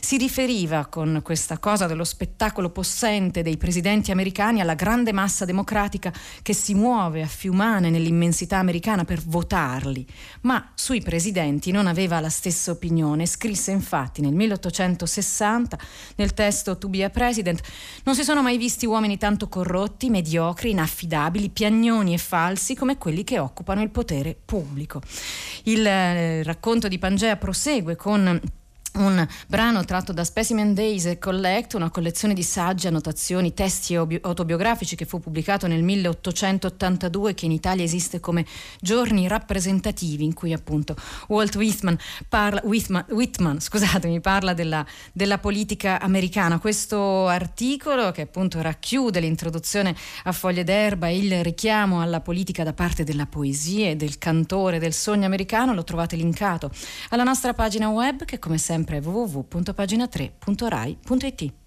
Si 0.00 0.18
riferiva 0.18 0.84
con 0.86 1.20
questa 1.22 1.58
cosa 1.58 1.86
dello 1.86 2.04
spettacolo 2.04 2.70
possente 2.70 3.42
dei 3.42 3.56
presidenti 3.56 4.10
americani 4.10 4.60
alla 4.60 4.74
grande 4.74 5.12
massa 5.12 5.44
democratica 5.44 6.12
che 6.42 6.54
si 6.54 6.74
muove 6.74 7.22
a 7.22 7.26
fiumane 7.26 7.90
nell'immensità 7.90 8.58
americana 8.58 9.04
per 9.04 9.20
votarli, 9.24 10.06
ma 10.42 10.72
sui 10.74 11.00
presidenti 11.00 11.70
non 11.70 11.86
aveva 11.86 12.20
la 12.20 12.28
stessa 12.28 12.70
opinione. 12.70 13.26
Scrisse 13.26 13.70
infatti 13.70 14.20
nel 14.20 14.34
1860 14.34 15.78
nel 16.16 16.34
testo 16.34 16.78
To 16.78 16.88
be 16.88 17.04
a 17.04 17.10
President 17.10 17.60
non 18.04 18.14
si 18.14 18.24
sono 18.24 18.42
mai 18.42 18.58
visti 18.58 18.86
uomini 18.86 19.18
tanto 19.18 19.48
corrotti, 19.48 20.10
mediocri, 20.10 20.70
inaffidabili, 20.70 21.50
piagnoni 21.50 22.14
e 22.14 22.18
falsi 22.18 22.74
come 22.74 22.98
quelli 22.98 23.24
che 23.24 23.38
occupano 23.38 23.82
il 23.82 23.90
potere 23.90 24.36
pubblico. 24.44 25.00
Il 25.64 25.86
eh, 25.86 26.42
racconto 26.42 26.88
di 26.88 26.98
Pangea 26.98 27.36
prosegue 27.36 27.96
con 27.96 28.40
un 28.94 29.26
brano 29.46 29.84
tratto 29.84 30.12
da 30.12 30.24
Specimen 30.24 30.74
Days 30.74 31.16
Collect, 31.18 31.74
una 31.74 31.90
collezione 31.90 32.34
di 32.34 32.42
saggi, 32.42 32.86
annotazioni, 32.86 33.54
testi 33.54 33.94
autobiografici 33.94 34.96
che 34.96 35.04
fu 35.04 35.20
pubblicato 35.20 35.66
nel 35.66 35.82
1882 35.82 37.34
che 37.34 37.44
in 37.44 37.52
Italia 37.52 37.84
esiste 37.84 38.18
come 38.18 38.44
giorni 38.80 39.28
rappresentativi 39.28 40.24
in 40.24 40.34
cui 40.34 40.52
appunto 40.52 40.96
Walt 41.28 41.54
Whitman 41.54 41.96
parla, 42.28 42.60
Whitman, 42.64 43.04
Whitman, 43.10 43.60
scusatemi, 43.60 44.20
parla 44.20 44.54
della, 44.54 44.84
della, 45.12 45.38
politica 45.38 46.00
americana. 46.00 46.58
Questo 46.58 47.28
articolo 47.28 48.10
che 48.10 48.22
appunto 48.22 48.60
racchiude 48.60 49.20
l'introduzione 49.20 49.94
a 50.24 50.32
foglie 50.32 50.64
d'erba 50.64 51.08
e 51.08 51.18
il 51.18 51.44
richiamo 51.44 52.00
alla 52.00 52.20
politica 52.20 52.64
da 52.64 52.72
parte 52.72 53.04
della 53.04 53.26
poesia 53.26 53.90
e 53.90 53.96
del 53.96 54.18
cantore 54.18 54.78
del 54.78 54.92
sogno 54.92 55.26
americano 55.26 55.74
lo 55.74 55.84
trovate 55.84 56.16
linkato 56.16 56.70
alla 57.10 57.22
nostra 57.22 57.54
pagina 57.54 57.88
web 57.88 58.24
che 58.24 58.38
come 58.38 58.58
sempre 58.58 58.77
sempre 58.78 59.00
www.pagina3.rai.it. 59.00 61.57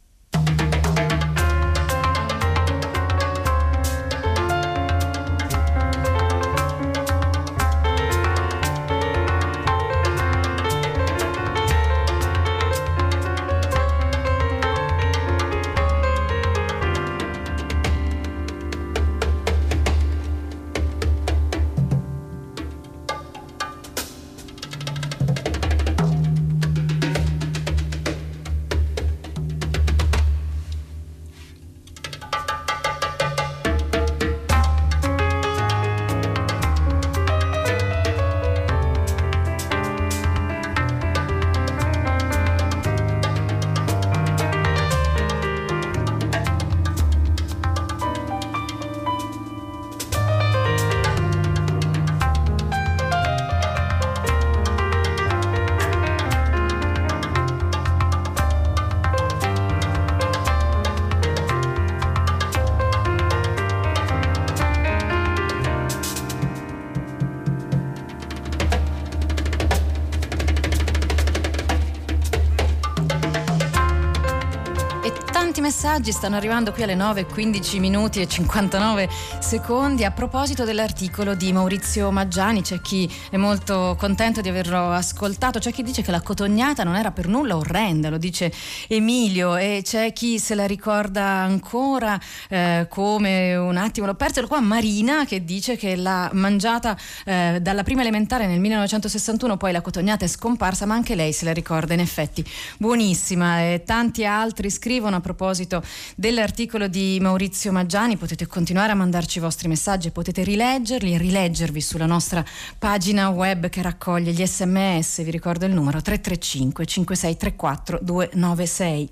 messaggi 75.84 76.12
stanno 76.12 76.36
arrivando 76.36 76.72
qui 76.72 76.84
alle 76.84 76.94
9, 76.94 77.26
15 77.26 77.80
minuti 77.80 78.22
e 78.22 78.28
59 78.28 79.10
secondi 79.40 80.06
a 80.06 80.12
proposito 80.12 80.64
dell'articolo 80.64 81.34
di 81.34 81.52
Maurizio 81.52 82.12
Maggiani. 82.12 82.62
C'è 82.62 82.82
chi 82.82 83.12
è 83.32 83.38
molto 83.38 83.96
contento 83.98 84.42
di 84.42 84.50
averlo 84.50 84.92
ascoltato, 84.92 85.58
c'è 85.58 85.72
chi 85.72 85.82
dice 85.82 86.04
che 86.04 86.12
la 86.12 86.22
cotognata 86.22 86.84
non 86.84 86.96
era 86.96 87.10
per 87.10 87.28
nulla 87.28 87.58
orrenda, 87.58 88.10
lo 88.10 88.20
dice 88.20 88.54
Emilio, 88.90 89.56
e 89.56 89.82
c'è 89.84 90.14
chi 90.14 90.38
se 90.38 90.54
la 90.54 90.68
ricorda 90.68 91.24
ancora 91.24 92.20
eh, 92.48 92.86
come 92.88 93.56
un 93.56 93.76
attimo, 93.76 94.06
l'ho 94.06 94.14
perso 94.14 94.46
qua, 94.46 94.60
Marina 94.60 95.26
che 95.26 95.44
dice 95.44 95.78
che 95.78 95.96
l'ha 95.96 96.30
mangiata 96.34 96.96
eh, 97.26 97.58
dalla 97.60 97.82
prima 97.82 98.02
elementare 98.02 98.46
nel 98.46 98.60
1961, 98.60 99.58
poi 99.58 99.72
la 99.72 99.82
cotognata 99.82 100.26
è 100.26 100.28
scomparsa, 100.28 100.86
ma 100.86 100.94
anche 100.94 101.16
lei 101.16 101.34
se 101.34 101.44
la 101.44 101.54
ricorda 101.54 101.96
in 101.96 102.02
effetti 102.02 102.46
buonissima. 102.78 103.62
E 103.62 103.82
tanti 103.84 104.28
altri 104.28 104.70
scrivono 104.70 105.20
proposito 105.22 105.70
dell'articolo 106.16 106.88
di 106.88 107.20
Maurizio 107.22 107.72
Maggiani. 107.72 108.18
Potete 108.18 108.48
continuare 108.48 108.92
a 108.92 108.96
mandarci 108.96 109.38
i 109.38 109.42
vostri 109.42 109.68
messaggi, 109.68 110.12
potete 110.12 110.44
rileggerli 110.44 111.14
e 111.14 111.18
rileggervi 111.18 111.80
sulla 111.80 112.06
nostra 112.06 112.44
pagina 112.78 113.30
web 113.30 113.70
che 113.70 113.82
raccoglie 113.82 114.32
gli 114.32 114.46
sms. 114.46 115.24
Vi 115.24 115.32
ricordo 115.32 115.66
il 115.66 115.74
numero 115.74 116.02
335 116.02 116.86
5634 116.86 118.00
296. 118.02 119.10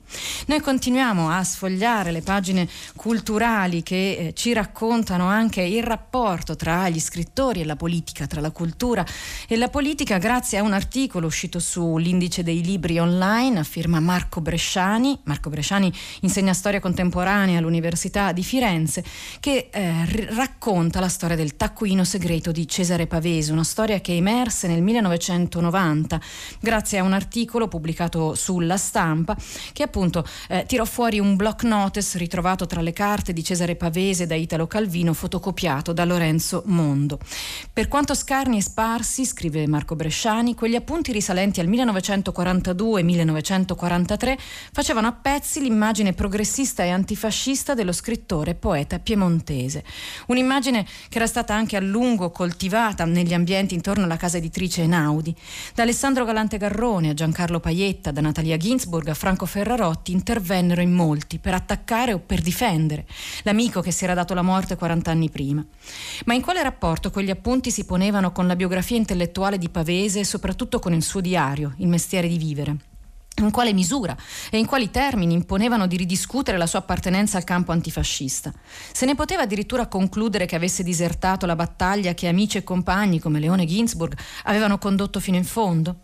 Noi 0.48 0.60
continuiamo 0.62 1.30
a 1.30 1.44
sfogliare 1.44 2.12
le 2.12 2.22
pagine 2.22 2.68
culturali 2.96 3.84
che 3.84 4.12
eh, 4.12 4.34
ci 4.34 4.54
raccontano 4.54 5.28
anche 5.28 5.62
il 5.62 5.84
rapporto 5.84 6.56
tra 6.56 6.90
gli 6.90 7.00
scrittori 7.00 7.62
e 7.62 7.66
la 7.66 7.76
politica, 7.76 8.28
tra 8.28 8.42
la 8.42 8.52
cultura 8.52 9.06
e 9.48 9.56
la 9.56 9.70
politica, 9.70 10.18
grazie 10.18 10.58
a 10.58 10.64
un 10.64 10.74
articolo 10.74 11.28
uscito 11.28 11.60
sull'indice 11.60 12.44
dei 12.44 12.64
libri 12.64 13.00
online 13.00 13.60
a 13.60 13.64
firma 13.64 14.00
Marco 14.00 14.42
Bresciani. 14.42 15.20
Marco 15.24 15.50
Bresciani 15.50 15.92
insegna 16.22 16.49
storia 16.54 16.80
contemporanea 16.80 17.58
all'Università 17.58 18.32
di 18.32 18.44
Firenze, 18.44 19.04
che 19.40 19.70
eh, 19.72 20.06
r- 20.06 20.36
racconta 20.36 21.00
la 21.00 21.10
storia 21.10 21.36
del 21.36 21.56
taccuino 21.56 22.04
segreto 22.04 22.52
di 22.52 22.68
Cesare 22.68 23.08
Pavese, 23.08 23.52
una 23.52 23.64
storia 23.64 24.00
che 24.00 24.16
emerse 24.16 24.68
nel 24.68 24.82
1990 24.82 26.22
grazie 26.60 27.00
a 27.00 27.04
un 27.04 27.14
articolo 27.14 27.68
pubblicato 27.68 28.36
sulla 28.36 28.78
stampa 28.78 29.36
che 29.74 29.84
appunto 29.84 30.26
eh, 30.48 30.66
tirò 30.68 30.86
fuori 30.86 31.20
un 31.20 31.36
block 31.36 31.64
notice 31.64 32.18
ritrovato 32.18 32.66
tra 32.66 32.82
le 32.82 32.94
carte 32.94 33.34
di 33.34 33.44
Cesare 33.44 33.76
Pavese 33.76 34.26
da 34.26 34.36
Italo 34.36 34.68
Calvino 34.68 35.14
fotocopiato 35.14 35.94
da 35.94 36.06
Lorenzo 36.06 36.64
Mondo. 36.66 37.20
Per 37.72 37.88
quanto 37.88 38.14
scarni 38.14 38.58
e 38.58 38.62
sparsi, 38.62 39.26
scrive 39.26 39.68
Marco 39.68 39.96
Bresciani, 39.96 40.56
quegli 40.56 40.76
appunti 40.76 41.12
risalenti 41.12 41.60
al 41.60 41.68
1942-1943 41.68 44.38
facevano 44.72 45.08
a 45.08 45.14
pezzi 45.14 45.60
l'immagine 45.60 45.80
un'immagine 45.80 46.14
progressista 46.40 46.86
e 46.86 46.90
antifascista 46.90 47.74
dello 47.74 47.92
scrittore 47.92 48.52
e 48.52 48.56
poeta 48.56 48.98
piemontese. 49.00 49.84
Un'immagine 50.28 50.86
che 51.10 51.18
era 51.18 51.28
stata 51.28 51.54
anche 51.54 51.76
a 51.76 51.82
lungo 51.82 52.32
coltivata 52.32 53.04
negli 53.04 53.34
ambienti 53.34 53.74
intorno 53.74 54.06
alla 54.06 54.16
casa 54.16 54.38
editrice 54.38 54.84
Enaudi. 54.84 55.36
Da 55.76 55.84
Alessandro 55.84 56.24
Galante 56.24 56.58
Garrone 56.58 57.10
a 57.10 57.14
Giancarlo 57.14 57.60
Paietta, 57.60 58.12
da 58.12 58.22
Natalia 58.22 58.56
Ginsburg 58.56 59.10
a 59.10 59.14
Franco 59.16 59.46
Ferrarotti 59.46 60.14
intervennero 60.14 60.80
in 60.80 60.94
molti 60.94 61.40
per 61.40 61.56
attaccare 61.56 62.14
o 62.14 62.20
per 62.20 62.40
difendere 62.40 63.06
l'amico 63.44 63.82
che 63.82 63.92
si 63.92 64.06
era 64.06 64.14
dato 64.14 64.34
la 64.34 64.42
morte 64.42 64.78
40 64.78 65.12
anni 65.12 65.30
prima. 65.30 65.66
Ma 66.24 66.34
in 66.34 66.42
quale 66.42 66.64
rapporto 66.64 67.12
quegli 67.12 67.32
appunti 67.32 67.70
si 67.70 67.84
ponevano 67.84 68.32
con 68.32 68.48
la 68.48 68.56
biografia 68.56 68.96
intellettuale 68.96 69.58
di 69.58 69.68
Pavese 69.68 70.22
e 70.22 70.26
soprattutto 70.26 70.80
con 70.80 70.94
il 70.94 71.04
suo 71.04 71.20
diario, 71.20 71.74
Il 71.80 71.88
mestiere 71.88 72.30
di 72.30 72.38
vivere? 72.38 72.89
In 73.44 73.52
quale 73.52 73.74
misura 73.74 74.16
e 74.50 74.58
in 74.58 74.66
quali 74.66 74.92
termini 74.92 75.34
imponevano 75.34 75.88
di 75.88 75.98
ridiscutere 75.98 76.58
la 76.58 76.68
sua 76.68 76.80
appartenenza 76.80 77.38
al 77.38 77.44
campo 77.44 77.72
antifascista. 77.72 78.52
Se 78.92 79.06
ne 79.06 79.16
poteva 79.16 79.44
addirittura 79.44 79.88
concludere 79.88 80.46
che 80.46 80.56
avesse 80.56 80.84
disertato 80.84 81.46
la 81.46 81.56
battaglia 81.56 82.14
che 82.14 82.28
amici 82.28 82.58
e 82.58 82.64
compagni 82.64 83.20
come 83.20 83.40
Leone 83.40 83.66
Ginsburg 83.66 84.18
avevano 84.44 84.78
condotto 84.78 85.20
fino 85.20 85.38
in 85.38 85.46
fondo. 85.46 85.98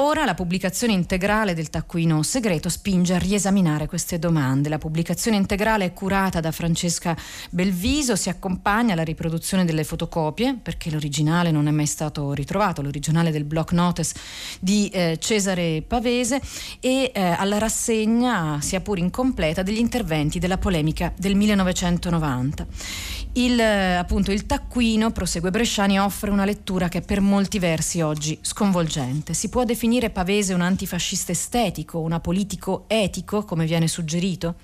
Ora 0.00 0.26
la 0.26 0.34
pubblicazione 0.34 0.92
integrale 0.92 1.54
del 1.54 1.70
taccuino 1.70 2.22
segreto 2.22 2.68
spinge 2.68 3.14
a 3.14 3.18
riesaminare 3.18 3.86
queste 3.86 4.18
domande. 4.18 4.68
La 4.68 4.76
pubblicazione 4.76 5.38
integrale 5.38 5.86
è 5.86 5.94
curata 5.94 6.38
da 6.40 6.52
Francesca 6.52 7.16
Belviso, 7.48 8.14
si 8.14 8.28
accompagna 8.28 8.92
alla 8.92 9.04
riproduzione 9.04 9.64
delle 9.64 9.84
fotocopie, 9.84 10.58
perché 10.62 10.90
l'originale 10.90 11.50
non 11.50 11.66
è 11.66 11.70
mai 11.70 11.86
stato 11.86 12.34
ritrovato, 12.34 12.82
l'originale 12.82 13.30
del 13.30 13.44
block 13.44 13.72
notice 13.72 14.12
di 14.60 14.90
eh, 14.90 15.16
Cesare 15.18 15.80
Pavese, 15.80 16.42
e 16.78 17.10
eh, 17.14 17.20
alla 17.22 17.56
rassegna, 17.56 18.58
sia 18.60 18.82
pur 18.82 18.98
incompleta, 18.98 19.62
degli 19.62 19.78
interventi 19.78 20.38
della 20.38 20.58
polemica 20.58 21.10
del 21.16 21.34
1990. 21.36 22.66
Il, 23.32 23.58
appunto, 23.60 24.30
il 24.30 24.44
taccuino, 24.44 25.10
prosegue 25.10 25.50
Bresciani, 25.50 25.98
offre 25.98 26.30
una 26.30 26.44
lettura 26.44 26.88
che 26.88 26.98
è 26.98 27.02
per 27.02 27.22
molti 27.22 27.58
versi 27.58 28.02
oggi 28.02 28.38
sconvolgente. 28.42 29.32
Si 29.32 29.48
può 29.48 29.64
definire 29.64 29.84
Pavese 30.10 30.52
un 30.52 30.62
antifascista 30.62 31.30
estetico, 31.30 32.00
un 32.00 32.10
apolitico 32.10 32.86
etico, 32.88 33.44
come 33.44 33.66
viene 33.66 33.86
suggerito? 33.86 34.56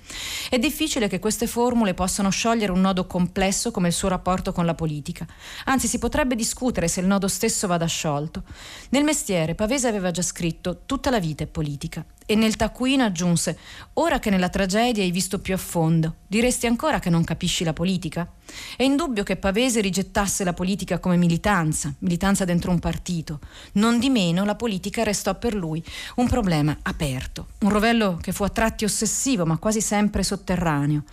È 0.49 0.59
difficile 0.59 1.07
che 1.07 1.19
queste 1.19 1.47
formule 1.47 1.93
possano 1.93 2.29
sciogliere 2.29 2.73
un 2.73 2.81
nodo 2.81 3.07
complesso 3.07 3.71
come 3.71 3.87
il 3.87 3.93
suo 3.93 4.09
rapporto 4.09 4.51
con 4.51 4.65
la 4.65 4.75
politica. 4.75 5.25
Anzi, 5.65 5.87
si 5.87 5.97
potrebbe 5.97 6.35
discutere 6.35 6.89
se 6.89 6.99
il 6.99 7.07
nodo 7.07 7.29
stesso 7.29 7.67
vada 7.67 7.85
sciolto. 7.85 8.43
Nel 8.89 9.05
mestiere 9.05 9.55
Pavese 9.55 9.87
aveva 9.87 10.11
già 10.11 10.21
scritto 10.21 10.81
tutta 10.85 11.09
la 11.09 11.19
vita 11.19 11.45
è 11.45 11.47
politica 11.47 12.05
e 12.25 12.35
nel 12.35 12.55
taccuino 12.55 13.03
aggiunse 13.03 13.57
ora 13.93 14.19
che 14.19 14.29
nella 14.29 14.49
tragedia 14.49 15.03
hai 15.03 15.11
visto 15.11 15.39
più 15.39 15.53
a 15.53 15.57
fondo, 15.57 16.15
diresti 16.27 16.67
ancora 16.67 16.99
che 16.99 17.09
non 17.09 17.23
capisci 17.23 17.63
la 17.63 17.73
politica? 17.73 18.27
È 18.75 18.83
indubbio 18.83 19.23
che 19.23 19.35
Pavese 19.35 19.81
rigettasse 19.81 20.43
la 20.43 20.53
politica 20.53 20.99
come 20.99 21.17
militanza, 21.17 21.93
militanza 21.99 22.45
dentro 22.45 22.71
un 22.71 22.79
partito. 22.79 23.39
Non 23.73 23.99
di 23.99 24.09
meno 24.09 24.45
la 24.45 24.55
politica 24.55 25.03
restò 25.03 25.35
per 25.37 25.55
lui 25.55 25.83
un 26.15 26.27
problema 26.27 26.77
aperto, 26.83 27.47
un 27.59 27.69
rovello 27.69 28.17
che 28.21 28.31
fu 28.31 28.43
a 28.43 28.49
tratti 28.49 28.85
ossessivo 28.85 29.45
ma 29.45 29.57
quasi 29.57 29.81
sempre 29.81 30.23
sotterraneo. 30.23 31.03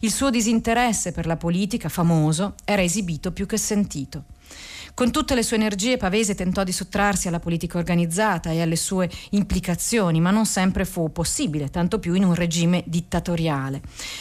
Il 0.00 0.12
suo 0.12 0.30
disinteresse 0.30 1.12
per 1.12 1.26
la 1.26 1.36
politica, 1.36 1.88
famoso, 1.88 2.54
era 2.64 2.82
esibito 2.82 3.32
più 3.32 3.46
che 3.46 3.56
sentito. 3.56 4.24
Con 4.94 5.10
tutte 5.12 5.34
le 5.34 5.42
sue 5.42 5.56
energie 5.56 5.96
Pavese 5.96 6.34
tentò 6.34 6.62
di 6.62 6.72
sottrarsi 6.72 7.28
alla 7.28 7.38
politica 7.38 7.78
organizzata 7.78 8.50
e 8.50 8.60
alle 8.60 8.76
sue 8.76 9.08
implicazioni, 9.30 10.20
ma 10.20 10.30
non 10.30 10.44
sempre 10.44 10.84
fu 10.84 11.10
possibile, 11.10 11.70
tanto 11.70 11.98
più 11.98 12.14
in 12.14 12.24
un 12.24 12.34
regime 12.34 12.82
dittatoriale. 12.86 13.80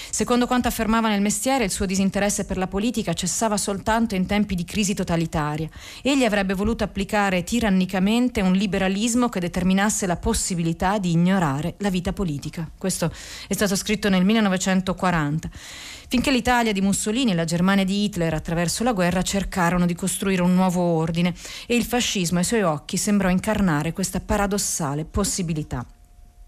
Secondo 0.10 0.48
quanto 0.48 0.68
affermava 0.68 1.10
nel 1.10 1.22
mestiere, 1.22 1.66
il 1.66 1.72
suo 1.72 1.86
disinteresse 1.86 2.46
per 2.46 2.58
la 2.58 2.68
politica 2.68 3.14
cessava 3.14 3.58
soltanto 3.58 4.16
in 4.16 4.26
tempi 4.26 4.56
di 4.56 4.64
crisi 4.64 4.94
totalitaria. 4.94 5.70
Egli 6.02 6.24
avrebbe 6.24 6.54
voluto 6.54 6.84
applicare 6.84 7.44
tirannicamente 7.44 8.42
un 8.42 8.54
liberalismo 8.54 9.28
che 9.28 9.40
determinasse 9.40 10.06
la 10.06 10.18
possibilità 10.18 10.98
di 10.98 11.12
ignorare 11.12 11.76
la 11.80 11.90
vita 11.90 12.14
politica. 12.14 12.70
Questo 12.78 13.12
è 13.48 13.54
stato 13.54 13.76
scritto 13.76 14.10
nel 14.10 14.24
1940 14.24 15.50
finché 16.10 16.32
l'Italia 16.32 16.74
di 16.74 16.82
Mussolini 16.82 17.32
e 17.32 17.36
la 17.36 17.46
Germania 17.46 17.86
di 17.86 18.04
Hitler 18.04 18.34
attraverso 18.34 18.84
la 18.84 18.94
guerra 18.94 19.22
cercarono 19.22 19.86
di 19.86 19.94
costruire 19.94 20.42
un 20.42 20.56
nuovo 20.56 20.82
ordine 20.82 21.34
e 21.68 21.76
il 21.76 21.86
fascismo 21.86 22.40
ai 22.40 22.44
suoi 22.44 22.64
occhi 22.64 22.98
sembrò 22.98 23.30
incarnare 23.30 23.94
questa 23.94 24.20
paradossale 24.20 25.06
possibilità. 25.06 25.86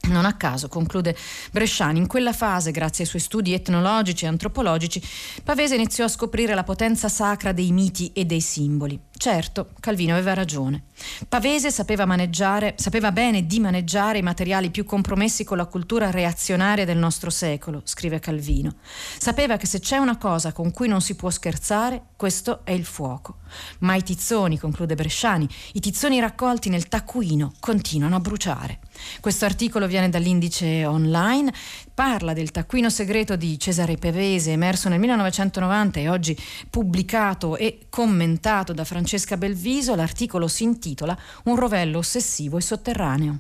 Non 0.04 0.26
a 0.26 0.34
caso, 0.34 0.67
conclude 0.67 1.15
Bresciani, 1.52 2.00
in 2.00 2.08
quella 2.08 2.34
fase, 2.34 2.71
grazie 2.71 3.04
ai 3.04 3.10
suoi 3.10 3.21
studi 3.21 3.54
etnologici 3.54 4.26
e 4.26 4.30
antropologici, 4.30 5.00
Pavese 5.43 5.76
iniziò 5.76 6.06
a 6.06 6.10
scoprire 6.10 6.56
la 6.56 6.63
potenza 6.63 7.08
sacra 7.08 7.52
dei 7.52 7.71
miti 7.71 8.12
e 8.13 8.26
dei 8.26 8.41
simboli. 8.41 9.00
Certo, 9.21 9.69
Calvino 9.79 10.13
aveva 10.13 10.34
ragione. 10.34 10.86
Pavese 11.29 11.69
sapeva 11.69 12.07
maneggiare, 12.07 12.73
sapeva 12.75 13.12
bene 13.12 13.45
di 13.45 13.60
maneggiare 13.60 14.17
i 14.17 14.23
materiali 14.23 14.71
più 14.71 14.84
compromessi 14.84 15.43
con 15.43 15.57
la 15.57 15.67
cultura 15.67 16.10
reazionaria 16.10 16.86
del 16.86 16.97
nostro 16.97 17.29
secolo, 17.29 17.84
scrive 17.84 18.19
Calvino. 18.19 18.77
Sapeva 19.19 19.57
che 19.57 19.67
se 19.67 19.79
c'è 19.79 19.97
una 19.97 20.17
cosa 20.17 20.53
con 20.53 20.71
cui 20.71 20.88
non 20.88 21.01
si 21.01 21.13
può 21.13 21.29
scherzare, 21.29 22.01
questo 22.15 22.62
è 22.63 22.71
il 22.71 22.84
fuoco. 22.84 23.36
Ma 23.81 23.93
i 23.93 24.01
tizzoni, 24.01 24.57
conclude 24.57 24.95
Bresciani, 24.95 25.47
i 25.73 25.79
tizzoni 25.79 26.19
raccolti 26.19 26.69
nel 26.69 26.88
taccuino 26.88 27.53
continuano 27.60 28.15
a 28.15 28.19
bruciare. 28.19 28.79
Questo 29.19 29.45
articolo 29.45 29.86
viene 29.86 30.10
dall'indice 30.10 30.84
online, 30.86 31.53
parla 31.93 32.34
del 32.34 32.51
taccuino 32.51 32.89
segreto 32.89 33.36
di 33.36 33.60
Cesare 33.60 33.97
Pavese, 33.97 34.51
emerso 34.51 34.89
nel 34.89 34.99
1990 34.99 35.99
e 35.99 36.10
oggi 36.10 36.38
pubblicato 36.69 37.58
e 37.58 37.88
commentato 37.89 38.73
da 38.73 38.84
Francesca 38.84 39.38
Belviso. 39.38 39.95
L'articolo 39.95 40.47
si 40.47 40.63
intitola 40.63 41.17
Un 41.45 41.56
rovello 41.56 41.99
ossessivo 41.99 42.58
e 42.58 42.62
sotterraneo. 42.62 43.39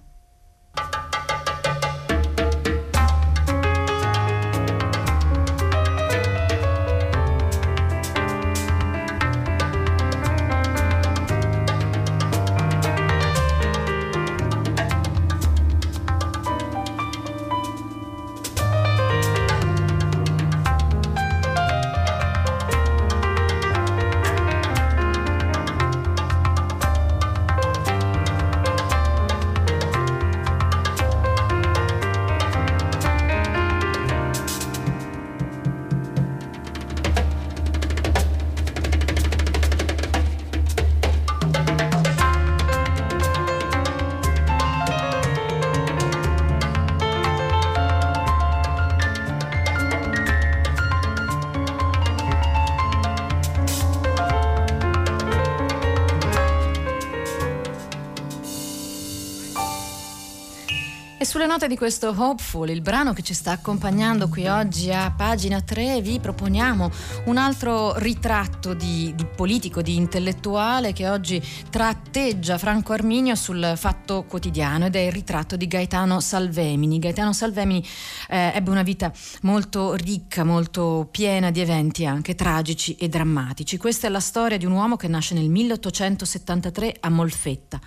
Sulle 61.31 61.45
note 61.45 61.69
di 61.69 61.77
questo 61.77 62.13
Hopeful, 62.13 62.69
il 62.69 62.81
brano 62.81 63.13
che 63.13 63.21
ci 63.21 63.33
sta 63.33 63.51
accompagnando 63.51 64.27
qui 64.27 64.49
oggi 64.49 64.91
a 64.91 65.13
pagina 65.15 65.61
3, 65.61 66.01
vi 66.01 66.19
proponiamo 66.19 66.91
un 67.27 67.37
altro 67.37 67.97
ritratto 67.99 68.73
di, 68.73 69.13
di 69.15 69.25
politico, 69.25 69.81
di 69.81 69.95
intellettuale 69.95 70.91
che 70.91 71.07
oggi 71.07 71.41
tratteggia 71.69 72.57
Franco 72.57 72.91
Arminio 72.91 73.35
sul 73.35 73.75
fatto 73.77 74.25
quotidiano 74.27 74.87
ed 74.87 74.95
è 74.97 74.99
il 74.99 75.13
ritratto 75.13 75.55
di 75.55 75.67
Gaetano 75.67 76.19
Salvemini. 76.19 76.99
Gaetano 76.99 77.31
Salvemini 77.31 77.81
eh, 78.27 78.51
ebbe 78.53 78.69
una 78.69 78.83
vita 78.83 79.09
molto 79.43 79.93
ricca, 79.93 80.43
molto 80.43 81.07
piena 81.09 81.49
di 81.49 81.61
eventi 81.61 82.05
anche 82.05 82.35
tragici 82.35 82.95
e 82.95 83.07
drammatici. 83.07 83.77
Questa 83.77 84.07
è 84.07 84.09
la 84.09 84.19
storia 84.19 84.57
di 84.57 84.65
un 84.65 84.73
uomo 84.73 84.97
che 84.97 85.07
nasce 85.07 85.33
nel 85.33 85.47
1873 85.47 86.97
a 86.99 87.09
Molfetta. 87.09 87.79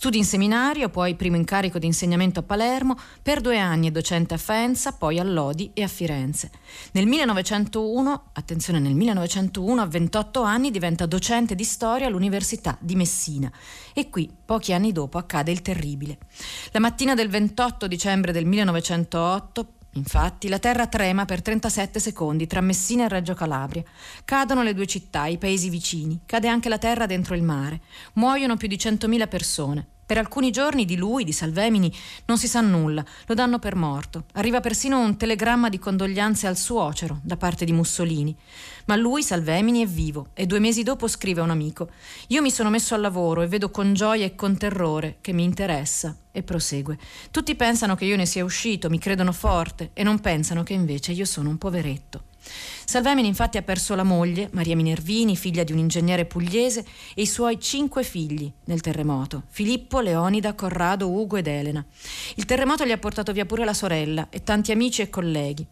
Studi 0.00 0.16
in 0.16 0.24
seminario, 0.24 0.88
poi 0.88 1.14
primo 1.14 1.36
incarico 1.36 1.78
di 1.78 1.84
insegnamento 1.84 2.40
a 2.40 2.42
Palermo, 2.42 2.96
per 3.20 3.42
due 3.42 3.58
anni 3.58 3.88
è 3.88 3.90
docente 3.90 4.32
a 4.32 4.38
Faenza, 4.38 4.92
poi 4.92 5.18
a 5.18 5.22
Lodi 5.22 5.72
e 5.74 5.82
a 5.82 5.88
Firenze. 5.88 6.50
Nel 6.92 7.04
1901, 7.04 8.30
attenzione, 8.32 8.78
nel 8.78 8.94
1901 8.94 9.82
a 9.82 9.86
28 9.86 10.40
anni 10.40 10.70
diventa 10.70 11.04
docente 11.04 11.54
di 11.54 11.64
storia 11.64 12.06
all'Università 12.06 12.78
di 12.80 12.96
Messina 12.96 13.52
e 13.92 14.08
qui, 14.08 14.30
pochi 14.42 14.72
anni 14.72 14.90
dopo, 14.90 15.18
accade 15.18 15.50
il 15.50 15.60
terribile. 15.60 16.16
La 16.70 16.80
mattina 16.80 17.14
del 17.14 17.28
28 17.28 17.86
dicembre 17.86 18.32
del 18.32 18.46
1908 18.46 19.72
Infatti 19.94 20.48
la 20.48 20.58
terra 20.58 20.86
trema 20.86 21.24
per 21.24 21.42
37 21.42 21.98
secondi 21.98 22.46
tra 22.46 22.60
Messina 22.60 23.04
e 23.04 23.08
Reggio 23.08 23.34
Calabria. 23.34 23.82
Cadono 24.24 24.62
le 24.62 24.74
due 24.74 24.86
città, 24.86 25.26
i 25.26 25.38
paesi 25.38 25.68
vicini, 25.68 26.20
cade 26.26 26.48
anche 26.48 26.68
la 26.68 26.78
terra 26.78 27.06
dentro 27.06 27.34
il 27.34 27.42
mare. 27.42 27.80
Muoiono 28.14 28.56
più 28.56 28.68
di 28.68 28.76
100.000 28.76 29.28
persone. 29.28 29.86
Per 30.10 30.18
alcuni 30.18 30.50
giorni 30.50 30.86
di 30.86 30.96
lui, 30.96 31.22
di 31.22 31.30
Salvemini, 31.30 31.94
non 32.24 32.36
si 32.36 32.48
sa 32.48 32.60
nulla, 32.60 33.04
lo 33.26 33.34
danno 33.34 33.60
per 33.60 33.76
morto. 33.76 34.24
Arriva 34.32 34.58
persino 34.58 34.98
un 34.98 35.16
telegramma 35.16 35.68
di 35.68 35.78
condoglianze 35.78 36.48
al 36.48 36.56
suocero 36.56 37.20
da 37.22 37.36
parte 37.36 37.64
di 37.64 37.70
Mussolini. 37.70 38.36
Ma 38.86 38.96
lui, 38.96 39.22
Salvemini, 39.22 39.84
è 39.84 39.86
vivo 39.86 40.30
e 40.34 40.46
due 40.46 40.58
mesi 40.58 40.82
dopo 40.82 41.06
scrive 41.06 41.42
a 41.42 41.44
un 41.44 41.50
amico: 41.50 41.90
Io 42.26 42.42
mi 42.42 42.50
sono 42.50 42.70
messo 42.70 42.96
al 42.96 43.02
lavoro 43.02 43.42
e 43.42 43.46
vedo 43.46 43.70
con 43.70 43.94
gioia 43.94 44.24
e 44.24 44.34
con 44.34 44.56
terrore 44.56 45.18
che 45.20 45.32
mi 45.32 45.44
interessa. 45.44 46.16
E 46.32 46.42
prosegue: 46.42 46.98
Tutti 47.30 47.54
pensano 47.54 47.94
che 47.94 48.04
io 48.04 48.16
ne 48.16 48.26
sia 48.26 48.42
uscito, 48.42 48.90
mi 48.90 48.98
credono 48.98 49.30
forte 49.30 49.90
e 49.92 50.02
non 50.02 50.18
pensano 50.18 50.64
che 50.64 50.72
invece 50.72 51.12
io 51.12 51.24
sono 51.24 51.50
un 51.50 51.56
poveretto. 51.56 52.29
Salvemini 52.42 53.28
infatti 53.28 53.56
ha 53.56 53.62
perso 53.62 53.94
la 53.94 54.02
moglie, 54.02 54.48
Maria 54.52 54.74
Minervini, 54.74 55.36
figlia 55.36 55.62
di 55.62 55.72
un 55.72 55.78
ingegnere 55.78 56.24
pugliese, 56.24 56.84
e 57.14 57.22
i 57.22 57.26
suoi 57.26 57.60
cinque 57.60 58.02
figli 58.02 58.50
nel 58.64 58.80
terremoto, 58.80 59.44
Filippo, 59.48 60.00
Leonida, 60.00 60.54
Corrado, 60.54 61.08
Ugo 61.08 61.36
ed 61.36 61.46
Elena. 61.46 61.84
Il 62.36 62.44
terremoto 62.44 62.84
gli 62.84 62.92
ha 62.92 62.98
portato 62.98 63.32
via 63.32 63.46
pure 63.46 63.64
la 63.64 63.74
sorella 63.74 64.28
e 64.30 64.42
tanti 64.42 64.72
amici 64.72 65.02
e 65.02 65.10
colleghi. 65.10 65.66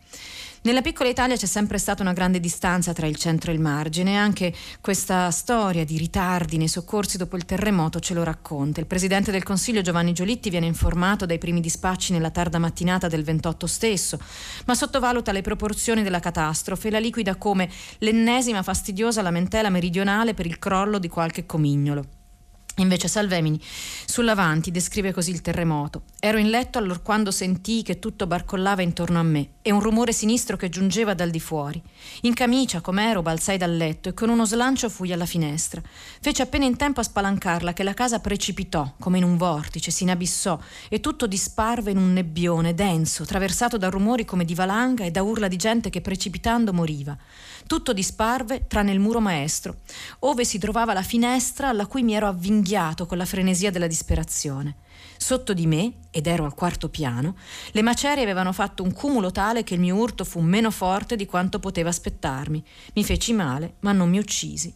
Nella 0.62 0.82
piccola 0.82 1.08
Italia 1.08 1.36
c'è 1.36 1.46
sempre 1.46 1.78
stata 1.78 2.02
una 2.02 2.12
grande 2.12 2.40
distanza 2.40 2.92
tra 2.92 3.06
il 3.06 3.14
centro 3.14 3.52
e 3.52 3.54
il 3.54 3.60
margine 3.60 4.16
anche 4.16 4.52
questa 4.80 5.30
storia 5.30 5.84
di 5.84 5.96
ritardi 5.96 6.56
nei 6.56 6.66
soccorsi 6.66 7.16
dopo 7.16 7.36
il 7.36 7.44
terremoto 7.44 8.00
ce 8.00 8.12
lo 8.12 8.24
racconta. 8.24 8.80
Il 8.80 8.86
presidente 8.86 9.30
del 9.30 9.44
Consiglio 9.44 9.82
Giovanni 9.82 10.12
Giolitti 10.12 10.50
viene 10.50 10.66
informato 10.66 11.26
dai 11.26 11.38
primi 11.38 11.60
dispacci 11.60 12.12
nella 12.12 12.30
tarda 12.30 12.58
mattinata 12.58 13.06
del 13.06 13.22
28 13.22 13.66
stesso, 13.68 14.18
ma 14.66 14.74
sottovaluta 14.74 15.30
le 15.30 15.42
proporzioni 15.42 16.02
della 16.02 16.20
catastrofe 16.20 16.88
e 16.88 16.90
la 16.90 16.98
liquida 16.98 17.36
come 17.36 17.70
l'ennesima 17.98 18.64
fastidiosa 18.64 19.22
lamentela 19.22 19.70
meridionale 19.70 20.34
per 20.34 20.46
il 20.46 20.58
crollo 20.58 20.98
di 20.98 21.08
qualche 21.08 21.46
comignolo. 21.46 22.17
Invece 22.78 23.08
Salvemini 23.08 23.60
sull'avanti 24.06 24.70
descrive 24.70 25.12
così 25.12 25.30
il 25.30 25.40
terremoto. 25.40 26.02
Ero 26.20 26.38
in 26.38 26.48
letto 26.48 26.78
allorquando 26.78 27.30
sentii 27.30 27.82
che 27.82 27.98
tutto 27.98 28.26
barcollava 28.26 28.82
intorno 28.82 29.18
a 29.18 29.22
me 29.22 29.50
e 29.62 29.72
un 29.72 29.80
rumore 29.80 30.12
sinistro 30.12 30.56
che 30.56 30.68
giungeva 30.68 31.14
dal 31.14 31.30
di 31.30 31.40
fuori. 31.40 31.82
In 32.22 32.34
camicia, 32.34 32.80
com'ero, 32.80 33.22
balzai 33.22 33.56
dal 33.56 33.76
letto 33.76 34.08
e 34.08 34.14
con 34.14 34.28
uno 34.28 34.46
slancio 34.46 34.88
fui 34.88 35.12
alla 35.12 35.26
finestra. 35.26 35.82
Fece 36.20 36.42
appena 36.42 36.64
in 36.64 36.76
tempo 36.76 37.00
a 37.00 37.04
spalancarla 37.04 37.72
che 37.72 37.82
la 37.82 37.94
casa 37.94 38.20
precipitò, 38.20 38.94
come 38.98 39.18
in 39.18 39.24
un 39.24 39.36
vortice, 39.36 39.90
si 39.90 40.04
inabissò 40.04 40.58
e 40.88 41.00
tutto 41.00 41.26
disparve 41.26 41.90
in 41.90 41.96
un 41.96 42.12
nebbione 42.12 42.74
denso, 42.74 43.24
traversato 43.24 43.76
da 43.76 43.88
rumori 43.88 44.24
come 44.24 44.44
di 44.44 44.54
valanga 44.54 45.04
e 45.04 45.10
da 45.10 45.22
urla 45.22 45.48
di 45.48 45.56
gente 45.56 45.90
che 45.90 46.00
precipitando 46.00 46.72
moriva. 46.72 47.16
Tutto 47.68 47.92
disparve 47.92 48.66
tranne 48.66 48.92
il 48.92 48.98
muro 48.98 49.20
maestro, 49.20 49.80
ove 50.20 50.46
si 50.46 50.58
trovava 50.58 50.94
la 50.94 51.02
finestra 51.02 51.68
alla 51.68 51.84
cui 51.84 52.02
mi 52.02 52.14
ero 52.14 52.26
avvinghiato 52.26 53.04
con 53.04 53.18
la 53.18 53.26
frenesia 53.26 53.70
della 53.70 53.86
disperazione. 53.86 54.76
Sotto 55.18 55.52
di 55.52 55.66
me, 55.66 55.92
ed 56.10 56.26
ero 56.26 56.46
al 56.46 56.54
quarto 56.54 56.88
piano, 56.88 57.36
le 57.72 57.82
macerie 57.82 58.22
avevano 58.22 58.54
fatto 58.54 58.82
un 58.82 58.94
cumulo 58.94 59.30
tale 59.32 59.64
che 59.64 59.74
il 59.74 59.80
mio 59.80 59.96
urto 59.96 60.24
fu 60.24 60.40
meno 60.40 60.70
forte 60.70 61.14
di 61.14 61.26
quanto 61.26 61.58
poteva 61.58 61.90
aspettarmi. 61.90 62.64
Mi 62.94 63.04
feci 63.04 63.34
male, 63.34 63.74
ma 63.80 63.92
non 63.92 64.08
mi 64.08 64.18
uccisi. 64.18 64.74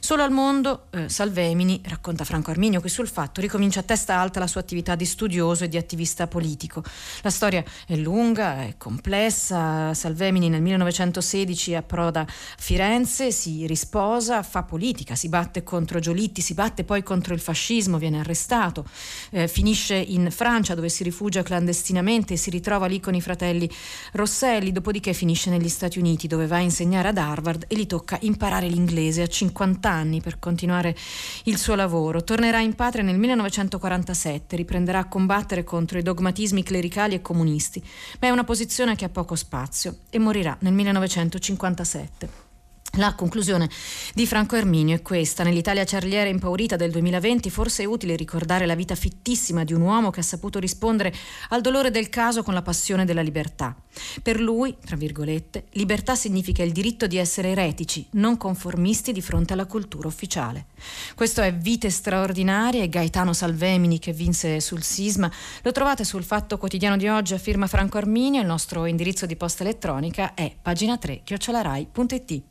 Solo 0.00 0.22
al 0.22 0.32
mondo, 0.32 0.86
eh, 0.90 1.08
Salvemini, 1.08 1.80
racconta 1.84 2.24
Franco 2.24 2.50
Arminio, 2.50 2.80
che 2.80 2.88
sul 2.88 3.06
fatto 3.06 3.40
ricomincia 3.40 3.80
a 3.80 3.82
testa 3.82 4.16
alta 4.16 4.40
la 4.40 4.46
sua 4.46 4.60
attività 4.60 4.94
di 4.94 5.04
studioso 5.04 5.64
e 5.64 5.68
di 5.68 5.76
attivista 5.76 6.26
politico. 6.26 6.82
La 7.20 7.30
storia 7.30 7.62
è 7.86 7.94
lunga, 7.96 8.62
è 8.62 8.74
complessa. 8.76 9.94
Salvemini 9.94 10.48
nel 10.48 10.62
1916 10.62 11.74
approda 11.74 12.22
a 12.22 12.26
Firenze, 12.26 13.30
si 13.30 13.66
risposa, 13.66 14.42
fa 14.42 14.62
politica, 14.62 15.14
si 15.14 15.28
batte 15.28 15.62
contro 15.62 16.00
Giolitti, 16.00 16.40
si 16.40 16.54
batte 16.54 16.82
poi 16.82 17.02
contro 17.02 17.34
il 17.34 17.40
fascismo, 17.40 17.98
viene 17.98 18.20
arrestato, 18.20 18.86
eh, 19.30 19.48
finisce 19.48 19.94
in 19.94 20.30
Francia 20.30 20.74
dove 20.74 20.88
si 20.88 21.04
rifugia 21.04 21.42
clandestinamente 21.42 22.34
e 22.34 22.36
si 22.36 22.50
ritrova 22.50 22.86
lì 22.86 23.00
con 23.00 23.14
i 23.14 23.20
fratelli 23.20 23.70
Rosselli, 24.12 24.72
dopodiché 24.72 25.12
finisce 25.12 25.50
negli 25.50 25.68
Stati 25.68 25.98
Uniti 25.98 26.26
dove 26.26 26.46
va 26.46 26.56
a 26.56 26.60
insegnare 26.60 27.08
ad 27.08 27.18
Harvard 27.18 27.66
e 27.68 27.76
gli 27.76 27.86
tocca 27.86 28.18
imparare 28.22 28.66
l'inglese 28.66 29.22
a 29.22 29.26
50 29.26 29.59
50 29.60 29.90
anni 29.90 30.20
per 30.22 30.38
continuare 30.38 30.96
il 31.44 31.58
suo 31.58 31.74
lavoro. 31.74 32.24
Tornerà 32.24 32.60
in 32.60 32.74
patria 32.74 33.02
nel 33.02 33.18
1947, 33.18 34.56
riprenderà 34.56 35.00
a 35.00 35.08
combattere 35.08 35.64
contro 35.64 35.98
i 35.98 36.02
dogmatismi 36.02 36.62
clericali 36.62 37.14
e 37.14 37.20
comunisti, 37.20 37.82
ma 38.20 38.28
è 38.28 38.30
una 38.30 38.44
posizione 38.44 38.96
che 38.96 39.04
ha 39.04 39.10
poco 39.10 39.34
spazio 39.34 39.98
e 40.08 40.18
morirà 40.18 40.56
nel 40.60 40.72
1957. 40.72 42.49
La 42.94 43.14
conclusione 43.14 43.70
di 44.14 44.26
Franco 44.26 44.56
Erminio 44.56 44.96
è 44.96 45.00
questa. 45.00 45.44
Nell'Italia 45.44 45.84
ciarliera 45.84 46.28
impaurita 46.28 46.74
del 46.74 46.90
2020 46.90 47.48
forse 47.48 47.84
è 47.84 47.86
utile 47.86 48.16
ricordare 48.16 48.66
la 48.66 48.74
vita 48.74 48.96
fittissima 48.96 49.62
di 49.62 49.72
un 49.72 49.82
uomo 49.82 50.10
che 50.10 50.20
ha 50.20 50.24
saputo 50.24 50.58
rispondere 50.58 51.14
al 51.50 51.60
dolore 51.60 51.92
del 51.92 52.08
caso 52.08 52.42
con 52.42 52.52
la 52.52 52.62
passione 52.62 53.04
della 53.04 53.22
libertà. 53.22 53.76
Per 54.22 54.40
lui, 54.40 54.76
tra 54.84 54.96
virgolette, 54.96 55.66
libertà 55.74 56.16
significa 56.16 56.64
il 56.64 56.72
diritto 56.72 57.06
di 57.06 57.16
essere 57.16 57.50
eretici, 57.50 58.08
non 58.12 58.36
conformisti 58.36 59.12
di 59.12 59.22
fronte 59.22 59.52
alla 59.52 59.66
cultura 59.66 60.08
ufficiale. 60.08 60.66
Questo 61.14 61.42
è 61.42 61.54
Vite 61.54 61.90
straordinarie, 61.90 62.88
Gaetano 62.88 63.32
Salvemini 63.32 64.00
che 64.00 64.12
vinse 64.12 64.58
sul 64.58 64.82
sisma. 64.82 65.30
Lo 65.62 65.70
trovate 65.70 66.02
sul 66.02 66.24
Fatto 66.24 66.58
Quotidiano 66.58 66.96
di 66.96 67.06
oggi 67.06 67.34
a 67.34 67.38
firma 67.38 67.68
Franco 67.68 67.98
Erminio. 67.98 68.40
Il 68.40 68.48
nostro 68.48 68.84
indirizzo 68.86 69.26
di 69.26 69.36
posta 69.36 69.62
elettronica 69.62 70.34
è 70.34 70.52
pagina3chiocciolarai.it. 70.60 72.49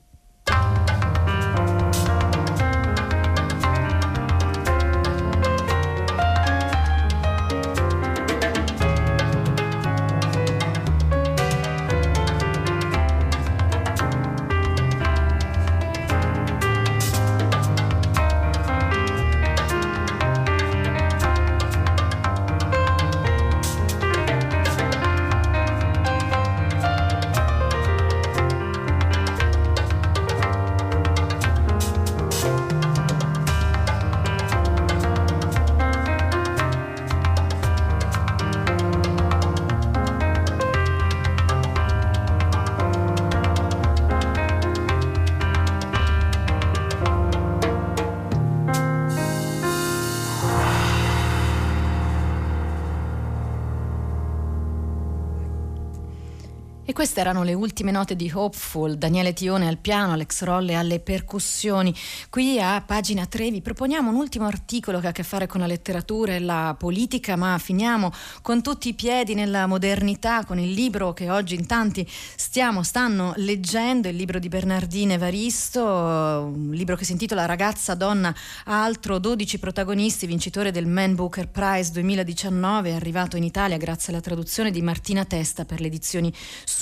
queste 57.00 57.22
erano 57.22 57.44
le 57.44 57.54
ultime 57.54 57.92
note 57.92 58.18
di 58.18 58.30
Hopeful, 58.30 58.98
Daniele 58.98 59.32
Tione 59.32 59.70
al 59.70 59.78
piano, 59.78 60.12
Alex 60.12 60.44
Rolle 60.44 60.76
alle 60.76 61.00
percussioni. 61.00 61.96
Qui 62.30 62.60
a 62.60 62.84
pagina 62.86 63.26
3 63.26 63.52
vi 63.52 63.62
proponiamo 63.62 64.10
un 64.10 64.18
ultimo 64.18 64.48
articolo 64.48 65.00
che 65.00 65.08
ha 65.08 65.12
a 65.12 65.14
che 65.14 65.24
fare 65.24 65.48
con 65.48 65.62
la 65.62 65.66
letteratura 65.66 66.34
e 66.34 66.40
la 66.40 66.76
politica, 66.78 67.38
ma 67.38 67.58
finiamo 67.58 68.12
con 68.42 68.62
tutti 68.62 68.90
i 68.90 68.96
piedi 68.96 69.34
nella 69.34 69.66
modernità, 69.66 70.44
con 70.44 70.60
il 70.60 70.74
libro 70.74 71.14
che 71.14 71.30
oggi 71.30 71.56
in 71.56 71.68
tanti 71.68 72.06
stiamo, 72.36 72.84
stanno 72.84 73.32
leggendo, 73.38 74.10
il 74.10 74.18
libro 74.18 74.38
di 74.38 74.50
Bernardine 74.50 75.14
Evaristo, 75.14 75.82
un 75.82 76.72
libro 76.74 76.98
che 76.98 77.06
si 77.06 77.14
intitola 77.14 77.46
Ragazza, 77.46 77.96
donna, 77.96 78.36
altro, 78.66 79.20
12 79.20 79.58
protagonisti, 79.58 80.28
vincitore 80.28 80.72
del 80.72 80.86
Man 80.86 81.16
Booker 81.16 81.48
Prize 81.48 81.94
2019, 81.94 82.94
arrivato 82.94 83.38
in 83.38 83.44
Italia 83.44 83.78
grazie 83.78 84.12
alla 84.12 84.22
traduzione 84.22 84.70
di 84.70 84.82
Martina 84.82 85.24
Testa 85.24 85.64
per 85.64 85.80
le 85.80 85.88
edizioni 85.88 86.34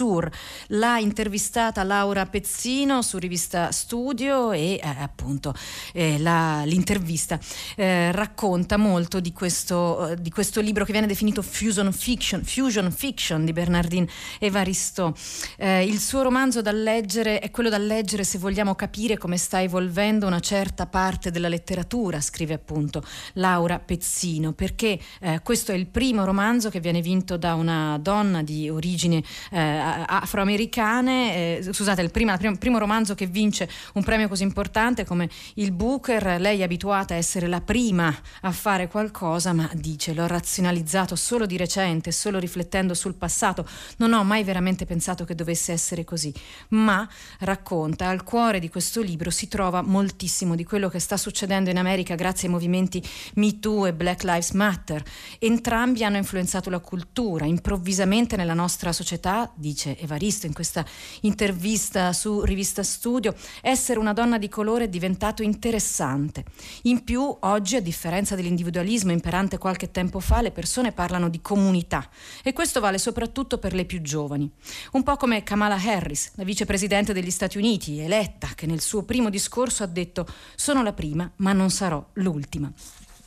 Sur. 0.08 0.30
L'ha 0.67 1.00
intervistata 1.00 1.84
Laura 1.84 2.26
Pezzino 2.26 3.02
su 3.02 3.17
rivista 3.17 3.74
Studio 3.74 4.54
e 4.54 4.80
eh, 4.82 4.88
appunto 5.00 5.54
eh, 5.91 6.17
la, 6.20 6.63
l'intervista 6.63 7.38
eh, 7.76 8.13
racconta 8.13 8.78
molto 8.78 9.20
di 9.20 9.34
questo, 9.34 10.10
eh, 10.10 10.22
di 10.22 10.30
questo, 10.30 10.62
libro 10.62 10.86
che 10.86 10.93
viene 10.93 11.08
definito 11.08 11.41
Fusion 11.41 11.91
Fiction, 11.91 12.43
Fusion 12.43 12.89
Fiction 12.89 13.43
di 13.43 13.52
Bernardine 13.52 14.08
Evaristo. 14.39 15.13
Eh, 15.58 15.84
il 15.84 16.00
suo 16.00 16.22
romanzo 16.22 16.62
da 16.62 16.72
leggere 16.72 17.39
è 17.39 17.52
quello 17.52 17.70
da 17.70 17.78
leggere 17.78 18.24
se 18.24 18.38
vogliamo 18.38 18.76
capire 18.76 19.17
come 19.17 19.36
sta 19.38 19.62
evolvendo 19.62 20.26
una 20.26 20.39
certa 20.39 20.86
parte 20.86 21.32
della 21.32 21.50
letteratura, 21.50 22.22
scrive 22.22 22.54
appunto 22.54 23.04
Laura 23.34 23.78
Pezzino, 23.80 24.54
perché 24.54 24.98
eh, 25.20 25.41
questo 25.43 25.74
è 25.74 25.76
il 25.76 25.88
primo 25.88 26.24
romanzo 26.24 26.70
che 26.70 26.80
viene 26.80 27.02
vinto 27.02 27.36
da 27.36 27.56
una 27.56 27.98
donna 28.02 28.41
di 28.41 28.70
origine 28.70 29.22
eh, 29.52 29.97
afroamericane, 30.06 31.58
eh, 31.58 31.74
scusate, 31.74 32.02
il 32.02 32.12
prima, 32.12 32.38
primo, 32.38 32.58
primo 32.58 32.78
romanzo 32.78 33.16
che 33.16 33.26
vince 33.26 33.70
un 33.94 34.04
premio 34.04 34.28
così 34.28 34.44
importante 34.44 35.06
come 35.06 35.30
il 35.56 35.72
Booker, 35.72 36.40
lei 36.40 36.60
è 36.60 36.64
abituata 36.64 37.14
a 37.14 37.18
essere 37.18 37.48
la 37.48 37.62
prima 37.62 38.14
a 38.42 38.52
fare 38.52 38.88
qualcosa, 38.88 39.54
ma 39.54 39.70
dice 39.74 40.14
l'ho 40.14 40.28
razionalizzato 40.28 41.16
solo 41.16 41.46
di 41.46 41.58
recente, 41.58 42.12
solo 42.12 42.40
riflettendo 42.40 42.94
sul 42.94 43.16
passato, 43.16 43.68
non 43.98 44.14
ho 44.14 44.24
mai 44.24 44.44
veramente 44.44 44.86
pensato 44.86 45.26
che 45.26 45.36
dovesse 45.36 45.72
essere 45.72 46.04
così, 46.04 46.34
ma 46.70 47.08
racconta 47.40 48.08
al 48.08 48.24
cuore 48.24 48.60
di 48.60 48.70
questo 48.70 49.02
libro 49.02 49.30
si 49.30 49.48
trova 49.48 49.82
moltissimo 49.82 50.56
di 50.56 50.64
quello 50.64 50.90
che 50.90 51.00
sta 51.00 51.16
succedendo 51.18 51.70
in 51.70 51.78
America 51.78 52.16
grazie 52.16 52.48
ai 52.48 52.54
movimenti 52.54 53.02
Me 53.36 53.60
Too 53.60 53.86
e 53.86 53.94
Black 53.94 54.24
Lives 54.24 54.52
Matter. 54.52 55.04
Entrambi 55.40 56.04
hanno 56.04 56.18
influenzato 56.18 56.70
la 56.70 56.80
cultura, 56.80 57.46
improvvisamente 57.46 58.36
nella 58.36 58.54
nostra 58.54 58.92
società, 58.92 59.52
dice 59.56 59.87
dice 59.88 59.97
Evaristo 60.00 60.45
in 60.45 60.54
questa 60.54 60.86
intervista 61.21 62.12
su 62.12 62.41
Rivista 62.41 62.84
Studio, 62.84 63.34
essere 63.62 64.00
una 64.00 64.13
donna 64.13 64.38
di 64.38 64.50
colore 64.50 64.86
è 64.86 64.89
diventato 64.89 65.43
interessante. 65.43 66.43
In 66.84 67.04
più, 67.04 67.36
oggi, 67.41 67.76
a 67.78 67.82
differenza 67.82 68.36
dell'individualismo 68.36 69.12
imperante 69.12 69.58
qualche 69.58 69.91
tempo 69.91 70.19
fa, 70.19 70.41
le 70.41 70.52
persone 70.52 70.91
parlano 70.91 71.30
di 71.30 71.39
comunità 71.41 72.10
e 72.43 72.54
questo 72.54 72.80
vale 72.80 72.97
soprattutto 72.97 73.58
per 73.58 73.73
le 73.73 73.86
più 73.86 74.02
giovani. 74.02 74.52
Un 74.93 75.04
po' 75.04 75.15
come 75.15 75.43
Kamala 75.43 75.76
Harris, 75.76 76.32
la 76.36 76.43
vicepresidente 76.43 77.13
degli 77.13 77.32
Stati 77.32 77.58
Uniti, 77.58 78.00
eletta, 78.00 78.50
che 78.56 78.65
nel 78.65 78.82
suo 78.82 79.04
primo 79.04 79.30
discorso 79.30 79.84
ha 79.84 79.88
detto 79.88 80.28
sono 80.56 80.84
la 80.84 80.93
prima, 80.93 81.32
ma 81.38 81.54
non 81.54 81.69
sarò 81.69 82.06
l'ultima. 82.13 82.71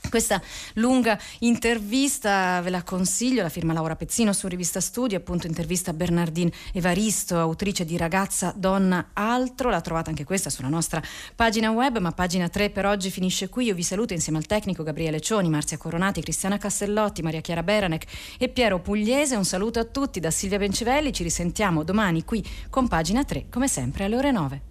Questa 0.09 0.41
lunga 0.75 1.19
intervista 1.41 2.61
ve 2.63 2.71
la 2.71 2.83
consiglio, 2.83 3.43
la 3.43 3.49
firma 3.49 3.73
Laura 3.73 3.95
Pezzino 3.95 4.33
su 4.33 4.49
Rivista 4.49 4.81
Studio, 4.81 5.19
appunto 5.19 5.47
intervista 5.47 5.91
a 5.91 5.95
Bernardine 5.95 6.51
Evaristo, 6.73 7.39
autrice 7.39 7.85
di 7.85 7.97
Ragazza, 7.97 8.53
Donna, 8.57 9.11
Altro, 9.13 9.71
la 9.71 9.81
trovate 9.81 10.11
anche 10.11 10.25
questa 10.25 10.51
sulla 10.51 10.69
nostra 10.69 11.03
pagina 11.37 11.71
web, 11.71 11.99
ma 11.99 12.13
pagina 12.13 12.49
3 12.49 12.71
per 12.71 12.87
oggi 12.87 13.11
finisce 13.11 13.49
qui, 13.49 13.67
io 13.67 13.75
vi 13.75 13.83
saluto 13.83 14.13
insieme 14.13 14.39
al 14.39 14.47
tecnico 14.47 14.83
Gabriele 14.83 15.21
Cioni, 15.21 15.49
Marzia 15.49 15.77
Coronati, 15.77 16.23
Cristiana 16.23 16.59
Castellotti, 16.59 17.23
Maria 17.23 17.41
Chiara 17.41 17.63
Beranec 17.63 18.05
e 18.39 18.49
Piero 18.49 18.81
Pugliese, 18.81 19.37
un 19.37 19.45
saluto 19.45 19.79
a 19.79 19.85
tutti 19.85 20.19
da 20.19 20.31
Silvia 20.31 20.59
Bencivelli, 20.59 21.13
ci 21.13 21.23
risentiamo 21.23 21.85
domani 21.85 22.25
qui 22.25 22.45
con 22.69 22.89
pagina 22.89 23.23
3 23.23 23.47
come 23.49 23.69
sempre 23.69 24.05
alle 24.05 24.17
ore 24.17 24.31
9. 24.33 24.70